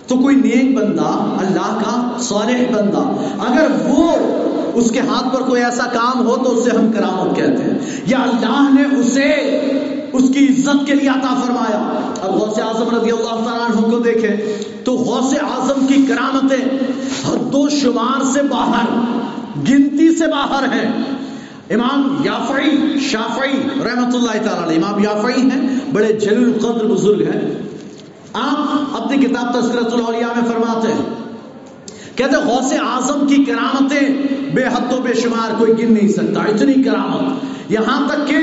تو 0.08 0.16
کوئی 0.16 0.36
نیک 0.36 0.78
بندہ، 0.78 1.36
اللہ 1.40 1.80
کا 1.86 2.18
صالح 2.20 2.76
بندہ، 2.76 3.14
اگر 3.40 3.68
وہ 3.86 4.12
اس 4.74 4.92
کے 4.92 5.00
ہاتھ 5.00 5.36
پر 5.36 5.42
کوئی 5.42 5.64
ایسا 5.64 5.84
کام 5.86 6.28
ہو 6.28 6.36
تو 6.36 6.58
اسے 6.58 6.70
ہم 6.78 6.92
کرامت 6.92 7.36
کہتے 7.36 7.64
ہیں۔ 7.64 8.02
یا 8.08 8.18
اللہ 8.18 8.82
نے 8.82 9.00
اسے 9.00 9.60
کی 10.34 10.48
عزت 10.50 10.86
کے 10.86 10.94
لیے 10.94 11.10
عطا 11.10 11.34
فرمایا۔ 11.46 11.80
اب 12.22 12.34
غوث 12.34 12.60
اعظم 12.60 12.96
رضی 12.96 13.12
اللہ 13.12 13.44
تعالیٰ 13.46 13.70
عنہ 13.70 13.92
کو 13.92 14.00
دیکھے 14.00 14.58
تو 14.84 14.94
غوث 14.94 15.34
اعظم 15.34 15.86
کی 15.88 16.06
کرامتیں 16.08 16.66
حد 17.26 17.56
و 17.56 17.70
شمار 17.70 18.24
سے 18.34 18.44
باہر، 18.44 18.86
گنتی 19.70 20.16
سے 20.16 20.28
باہر 20.28 20.64
ہیں۔ 20.74 20.92
امام 21.70 22.22
یافعی، 22.24 23.00
شافعی 23.00 23.58
رحمت 23.86 24.16
اللہ 24.16 24.50
تعالی 24.50 24.76
امام 24.76 25.04
یافعی 25.04 25.42
ہیں، 25.42 25.94
بڑے 25.94 26.14
جلیل 26.14 26.44
القدر 26.44 26.86
بزرگ 26.86 27.22
ہیں۔ 27.22 27.42
آپ 28.34 29.02
اپنی 29.02 29.26
کتاب 29.26 29.60
تذکرت 29.60 29.94
الاولیاء 29.94 30.34
میں 30.36 30.52
فرماتے 30.52 30.94
ہیں، 30.94 31.06
کہتے 32.16 32.36
غوث 32.46 32.74
اعظم 32.74 33.28
کی 33.28 33.44
کرامتیں 33.44 34.10
بے 34.54 34.64
حد 34.64 34.94
و 34.94 35.02
بے 35.02 35.14
شمار، 35.14 35.54
کوئی 35.58 35.74
گن 35.80 35.94
نہیں 35.94 36.08
سکتا، 36.08 36.42
اتنی 36.42 36.84
کرامت۔ 36.84 37.72
یہاں 37.72 38.08
تک 38.08 38.28
کہ 38.28 38.38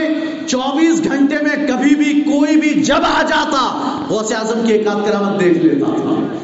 چوبیس 0.50 1.04
گھنٹے 1.04 1.34
میں 1.42 1.68
کبھی 1.68 1.94
بھی 1.94 2.20
کوئی 2.20 2.56
بھی 2.56 2.70
جب 2.70 2.94
آ 2.94 3.22
جاتا، 3.22 3.90
غوث 4.08 4.32
اعظم 4.32 4.66
کی 4.66 4.72
ایک 4.72 4.88
آدھ 4.88 5.08
کرامت 5.08 5.40
دیکھ 5.40 5.58
لیتا 5.58 5.86
تھا۔ 5.96 6.36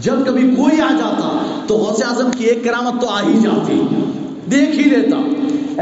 جب 0.00 0.14
کبھی 0.26 0.54
کوئی 0.56 0.80
آ 0.80 0.88
جاتا، 0.90 1.38
تو 1.66 1.74
غوث 1.74 2.02
اعظم 2.08 2.30
کی 2.38 2.44
ایک 2.44 2.64
کرامت 2.64 3.00
تو 3.00 3.08
آ 3.08 3.22
ہی 3.22 3.38
جاتی۔ 3.42 3.82
دیکھ 4.50 4.70
ہی 4.70 4.84
لیتا۔ 4.84 5.16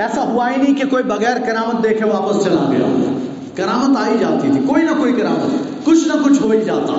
ایسا 0.00 0.22
ہوا 0.22 0.50
ہی 0.50 0.62
نہیں 0.62 0.74
کہ 0.74 0.88
کوئی 0.88 1.02
بغیر 1.02 1.36
کرامت 1.46 1.82
دیکھے 1.82 2.06
واپس 2.06 2.44
چلا 2.44 2.70
گیا۔ 2.70 3.12
کرامت 3.54 3.98
آئی 3.98 4.18
جاتی 4.20 4.48
تھی۔ 4.52 4.60
کوئی 4.66 4.82
نہ 4.82 4.90
کوئی 4.98 5.12
کرامت، 5.12 5.84
کچھ 5.84 6.08
نہ 6.08 6.12
کچھ 6.24 6.42
ہو 6.42 6.50
ہی 6.50 6.64
جاتا، 6.64 6.92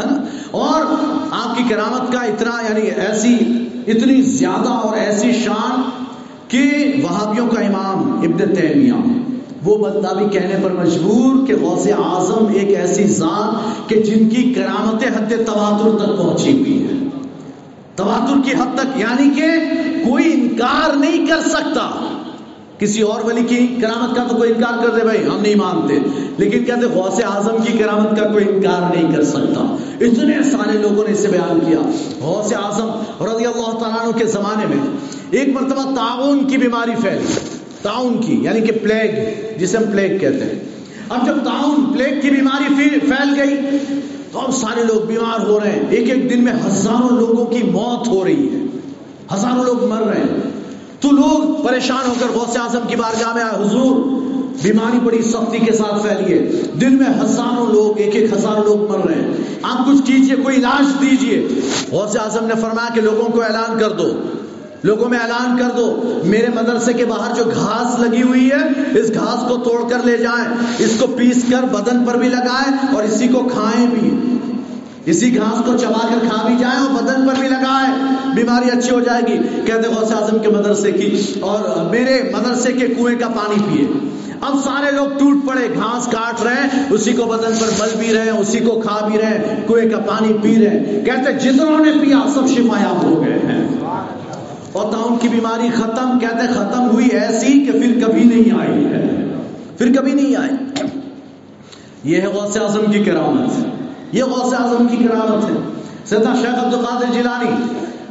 ہے 0.00 0.10
نا؟ 0.10 0.24
اور 0.50 0.80
آپ 1.30 1.56
کی 1.56 1.64
کرامت 1.68 2.12
کا 2.12 2.20
اتنا 2.20 2.62
یعنی 2.68 2.90
ایسی، 2.90 3.36
اتنی 3.86 4.22
زیادہ 4.22 4.68
اور 4.68 4.96
ایسی 4.96 5.32
شان 5.32 5.80
کہ 6.48 6.92
وہابیوں 7.02 7.48
کا 7.48 7.60
امام 7.60 8.12
ابن 8.12 8.54
تیمیہ 8.54 9.19
وہ 9.64 9.78
بندہ 9.78 10.14
بھی 10.18 10.26
کہنے 10.28 10.54
پر 10.62 10.70
مجبور 10.70 11.46
کہ 11.46 11.54
غوث 11.56 11.86
اعظم 11.86 12.46
ایک 12.54 12.76
ایسی 12.76 13.04
ذات 13.04 13.88
کہ 13.88 14.02
جن 14.02 14.28
کی 14.28 14.54
کرامت 14.54 15.04
حد 15.04 15.32
تواتر 15.46 15.98
تک 15.98 16.18
پہنچی 16.18 16.52
ہوئی 16.52 16.84
ہے۔ 16.84 17.08
تواتر 17.96 18.34
کی 18.44 18.50
حد 18.50 18.74
تک 18.74 18.98
یعنی 18.98 19.30
کہ 19.40 19.46
کوئی 20.08 20.32
انکار 20.32 20.96
نہیں 20.96 21.26
کر 21.26 21.40
سکتا۔ 21.40 22.16
کسی 22.78 23.02
اور 23.02 23.24
ولی 23.24 23.44
کی 23.44 23.76
کرامت 23.82 24.16
کا 24.16 24.24
تو 24.24 24.36
کوئی 24.36 24.52
انکار 24.56 24.86
کر 24.86 24.90
دے 24.90 25.04
بھائی، 25.04 25.24
ہم 25.24 25.40
نہیں 25.40 25.54
مانتے۔ 25.54 25.98
لیکن 26.38 26.64
کہتے 26.64 26.86
غوث 26.86 27.20
اعظم 27.24 27.62
کی 27.66 27.78
کرامت 27.78 28.20
کا 28.20 28.28
کوئی 28.32 28.44
انکار 28.48 28.96
نہیں 28.96 29.16
کر 29.16 29.24
سکتا۔ 29.24 29.76
اتنے 30.00 30.50
سارے 30.50 30.78
لوگوں 30.78 31.04
نے 31.06 31.12
اسے 31.12 31.28
بیان 31.28 31.60
کیا۔ 31.60 31.90
غوث 32.20 32.52
اعظم 32.52 32.88
رضی 33.24 33.46
اللہ 33.46 33.78
تعالیٰ 33.78 34.18
کے 34.18 34.24
زمانے 34.24 34.66
میں 34.66 34.96
ایک 35.30 35.48
مرتبہ 35.48 35.82
تعاون 35.82 36.48
کی 36.48 36.56
بیماری 36.56 36.90
پھیلی۔ 37.02 37.59
تعاون 37.82 38.20
کی 38.20 38.38
یعنی 38.42 38.60
کہ 38.60 38.72
پلیگ 38.82 39.10
جسے 39.58 39.76
ہم 39.76 39.84
پلیگ 39.92 40.18
کہتے 40.18 40.44
ہیں۔ 40.44 40.64
اب 41.08 41.26
جب 41.26 41.44
تعاون 41.44 41.92
پلیگ 41.92 42.20
کی 42.20 42.30
بیماری 42.30 42.74
پھیل 42.98 43.40
گئی، 43.40 43.56
تو 44.32 44.38
اب 44.38 44.54
سارے 44.54 44.84
لوگ 44.84 45.06
بیمار 45.06 45.46
ہو 45.46 45.60
رہے 45.60 45.70
ہیں۔ 45.70 45.82
ایک 45.90 46.10
ایک 46.10 46.30
دن 46.30 46.44
میں 46.44 46.52
ہزاروں 46.52 47.18
لوگوں 47.18 47.46
کی 47.46 47.62
موت 47.62 48.08
ہو 48.08 48.24
رہی 48.24 48.48
ہے۔ 48.54 48.78
ہزاروں 49.34 49.64
لوگ 49.64 49.84
مر 49.84 50.02
رہے 50.02 50.20
ہیں۔ 50.20 50.50
تو 51.00 51.10
لوگ 51.10 51.66
پریشان 51.66 52.08
ہو 52.08 52.14
کر 52.20 52.26
غوث 52.34 52.56
اعظم 52.56 52.80
کی 52.88 52.96
بارگاہ 52.96 53.34
میں 53.34 53.42
آئے، 53.42 53.66
حضور، 53.66 53.96
بیماری 54.62 54.98
بڑی 55.04 55.22
سختی 55.22 55.58
کے 55.58 55.72
ساتھ 55.72 56.06
پھیلی 56.06 56.38
ہے۔ 56.38 56.52
دن 56.80 56.94
میں 56.94 57.24
ہزاروں 57.24 57.66
لوگ، 57.66 57.98
ایک 57.98 58.16
ایک 58.16 58.32
ہزار 58.32 58.64
لوگ 58.64 58.90
مر 58.90 59.06
رہے 59.06 59.22
ہیں۔ 59.22 59.30
آپ 59.62 59.86
کچھ 59.86 60.06
کیجیے، 60.06 60.36
کوئی 60.36 60.56
علاج 60.56 61.00
دیجیے۔ 61.00 61.48
غوث 61.90 62.16
اعظم 62.16 62.46
نے 62.46 62.54
فرمایا 62.54 62.94
کہ 62.94 63.00
لوگوں 63.00 63.32
کو 63.32 63.42
اعلان 63.42 63.78
کر 63.78 63.90
دو۔ 63.90 64.12
لوگوں 64.84 65.08
میں 65.08 65.18
اعلان 65.18 65.56
کر 65.58 65.76
دو، 65.76 66.20
میرے 66.24 66.46
مدرسے 66.54 66.92
کے 66.92 67.04
باہر 67.04 67.34
جو 67.34 67.44
گھاس 67.54 67.98
لگی 68.00 68.22
ہوئی 68.22 68.50
ہے، 68.50 68.98
اس 69.00 69.10
گھاس 69.14 69.48
کو 69.48 69.56
توڑ 69.56 69.80
کر 69.88 70.04
لے 70.04 70.16
جائیں، 70.16 70.46
اس 70.78 70.96
کو 71.00 71.06
پیس 71.06 71.42
کر 71.50 71.64
بدن 71.72 72.04
پر 72.04 72.16
بھی 72.16 72.28
لگائیں 72.28 72.94
اور 72.94 73.02
اسی 73.02 73.28
کو 73.28 73.42
کھائیں 73.52 73.86
بھی۔ 73.86 74.10
اسی 75.06 75.36
گھاس 75.36 75.62
کو 75.66 75.76
چبا 75.76 76.06
کر 76.08 76.26
کھا 76.28 76.46
بھی 76.46 76.54
جائیں 76.58 76.78
اور 76.78 76.90
بدن 77.02 77.28
پر 77.28 77.40
بھی 77.40 77.48
لگائیں، 77.48 77.92
بیماری 78.34 78.70
اچھی 78.70 78.90
ہو 78.90 79.00
جائے 79.00 79.22
گی۔ 79.28 79.38
کہتے 79.66 79.88
غوث 79.88 80.12
اعظم 80.12 80.38
کے 80.38 80.48
مدرسے 80.48 80.92
کی، 80.92 81.22
اور 81.40 81.68
میرے 81.90 82.22
مدرسے 82.32 82.72
کے 82.72 82.86
کنویں 82.86 83.18
کا 83.18 83.28
پانی 83.28 83.60
پیے 83.68 83.86
اب 84.40 84.56
سارے 84.64 84.90
لوگ 84.90 85.06
ٹوٹ 85.18 85.46
پڑے، 85.46 85.66
گھاس 85.74 86.06
کاٹ 86.06 86.42
رہے 86.42 86.54
ہیں، 86.54 86.84
اسی 86.90 87.12
کو 87.12 87.24
بدن 87.24 87.54
پر 87.60 87.70
مل 87.80 87.96
بھی 87.98 88.12
رہے 88.14 88.22
ہیں، 88.22 88.38
اسی 88.38 88.58
کو 88.58 88.80
کھا 88.80 88.98
بھی 89.06 89.18
رہے 89.18 89.26
ہیں، 89.26 89.56
کنویں 89.68 89.90
کا 89.90 89.98
پانی 89.98 90.32
پی 90.42 90.54
رہے 90.56 90.78
ہیں۔ 90.78 91.04
کہتے 91.04 91.32
جتنوں 91.32 91.78
نے 91.78 91.92
پیا، 92.00 92.22
سب 92.34 92.48
شفایاب 92.48 93.02
ہو 93.04 93.22
گئے 93.24 93.38
ہیں۔ 93.44 93.66
اور 94.72 94.92
تعاون 94.92 95.18
کی 95.18 95.28
بیماری 95.28 95.68
ختم، 95.74 96.18
کہتے 96.18 96.54
ختم 96.54 96.90
ہوئی 96.90 97.06
ایسی 97.06 97.66
کہ 97.66 97.72
پھر 97.72 98.06
کبھی 98.06 98.24
نہیں 98.24 98.60
آئی 98.60 98.84
ہے۔ 98.84 99.24
پھر 99.78 99.92
کبھی 99.96 100.12
نہیں 100.12 100.36
آئی۔ 100.36 100.50
یہ 102.04 102.20
ہے 102.20 102.26
غوث 102.26 102.56
اعظم 102.56 102.92
کی 102.92 103.04
کرامت۔ 103.04 103.66
یہ 104.12 104.24
غوث 104.24 104.54
اعظم 104.54 104.86
کی 104.88 104.96
کرامت 104.96 105.50
ہے۔ 105.50 105.56
سیدنا 106.04 106.34
شیخ 106.34 106.64
عبد 106.64 106.74
القادر 106.74 107.12
جیلانی، 107.12 107.50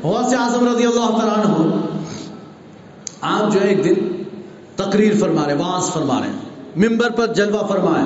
غوث 0.04 0.34
اعظم 0.34 0.68
رضی 0.68 0.86
اللہ 0.86 1.18
تعالیٰ 1.18 1.46
عنہ، 1.46 1.76
آپ 3.22 3.54
جو 3.54 3.60
ایک 3.62 3.86
دن 3.86 3.94
تقریر 4.76 5.14
فرما 5.20 5.46
رہے 5.48 5.54
واس 5.54 5.94
فرما 5.94 6.20
رہے 6.20 6.88
ممبر 6.88 7.10
پر 7.10 7.34
جلوہ 7.34 7.68
فرمائے 7.68 8.06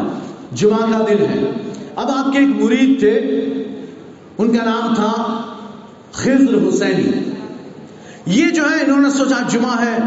جمعہ 0.51 0.79
کا 0.79 1.05
دن 1.09 1.21
ہے۔ 1.21 1.51
اب 1.95 2.11
آپ 2.11 2.33
کے 2.33 2.39
ایک 2.39 2.63
مرید 2.63 2.99
تھے، 2.99 3.09
ان 4.37 4.57
کا 4.57 4.65
نام 4.65 4.95
تھا 4.95 5.41
خضر 6.11 6.67
حسینی۔ 6.69 7.32
یہ 8.25 8.45
جو 8.49 8.63
ہے 8.63 8.83
انہوں 8.85 9.01
نے 9.01 9.09
سوچا 9.09 9.35
جمعہ 9.49 9.85
ہے، 9.85 9.97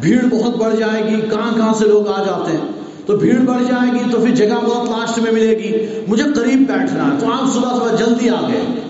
بھیڑ 0.00 0.24
بہت 0.30 0.56
بڑھ 0.56 0.76
جائے 0.76 1.02
گی، 1.02 1.20
کہاں 1.20 1.56
کہاں 1.56 1.74
سے 1.74 1.88
لوگ 1.88 2.08
آ 2.08 2.22
جاتے 2.22 2.52
ہیں؟ 2.52 2.68
تو 3.06 3.16
بھیڑ 3.16 3.36
بڑھ 3.36 3.62
جائے 3.62 3.92
گی 3.92 4.10
تو 4.10 4.20
پھر 4.20 4.34
جگہ 4.34 4.64
بہت 4.64 4.90
لاسٹ 4.90 5.18
میں 5.18 5.32
ملے 5.32 5.50
گی۔ 5.50 5.86
مجھے 6.08 6.24
قریب 6.24 6.72
بیٹھنا 6.72 7.04
ہے۔ 7.04 7.10
تو 7.18 7.32
آپ 7.32 7.54
صبح 7.54 7.74
صبح 7.74 7.96
جلدی 7.96 8.28
آ 8.28 8.40
گئے۔ 8.48 8.80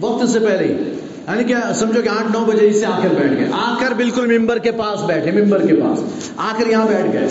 وقت 0.00 0.28
سے 0.28 0.38
پہلے 0.38 0.64
ہی۔ 0.64 0.72
یعنی 0.72 1.44
کہ 1.44 1.54
سمجھو 1.74 2.02
کہ 2.02 2.08
آٹھ 2.08 2.32
نو 2.32 2.44
بجے 2.44 2.72
سے 2.72 2.86
آ 2.86 2.98
کر 3.02 3.08
بیٹھ 3.08 3.32
گئے۔ 3.32 3.48
آ 3.52 3.74
کر 3.80 3.94
بالکل 3.94 4.38
ممبر 4.38 4.58
کے 4.58 4.72
پاس 4.72 5.04
بیٹھے، 5.04 5.30
ممبر 5.30 5.66
کے 5.66 5.76
پاس۔ 5.76 6.00
آ 6.36 6.52
کر 6.58 6.66
یہاں 6.66 6.86
بیٹھ 6.86 7.12
گئے۔ 7.12 7.28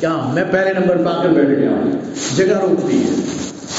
کیا 0.00 0.30
میں 0.34 0.44
پہلے 0.50 0.72
نمبر 0.80 0.96
پہ 0.96 1.08
آ 1.08 1.22
کر 1.22 1.28
بیٹھ 1.28 1.50
گیا 1.50 1.70
جگہ 2.36 2.58
روکتی 2.58 3.02
ہے۔ 3.02 3.08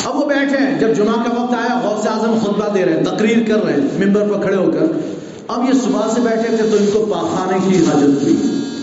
اب 0.05 0.15
وہ 0.15 0.25
بیٹھے 0.25 0.57
ہیں۔ 0.57 0.79
جب 0.79 0.87
جمعہ 0.95 1.23
کا 1.23 1.41
وقت 1.41 1.53
آیا، 1.53 1.79
غوث 1.83 2.07
اعظم 2.07 2.37
خطبہ 2.43 2.73
دے 2.73 2.85
رہے 2.85 2.93
ہیں، 2.93 3.03
تقریر 3.03 3.37
کر 3.47 3.63
رہے 3.63 3.73
ہیں، 3.73 4.05
ممبر 4.05 4.27
پر 4.27 4.41
کھڑے 4.41 4.55
ہو 4.55 4.71
کر۔ 4.71 5.10
اب 5.51 5.65
یہ 5.67 5.73
صبح 5.73 6.09
سے 6.09 6.21
بیٹھے 6.21 6.57
تھے 6.57 6.69
تو 6.69 6.77
ان 6.77 6.85
کو 6.93 7.05
پاخانے 7.05 7.57
کی 7.67 7.85
حاجت 7.85 8.23
تھی 8.23 8.35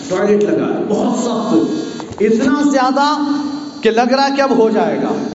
ٹوائلٹ 0.08 0.42
لگا۔ 0.42 0.84
بہت 0.88 1.18
سخت۔ 1.18 1.54
اتنا 2.20 2.70
زیادہ 2.70 3.16
کہ 3.80 3.90
لگ 3.90 4.14
رہا 4.14 4.28
کہ 4.36 4.40
اب 4.42 4.58
ہو 4.58 4.70
جائے 4.70 5.02
گا۔ 5.02 5.24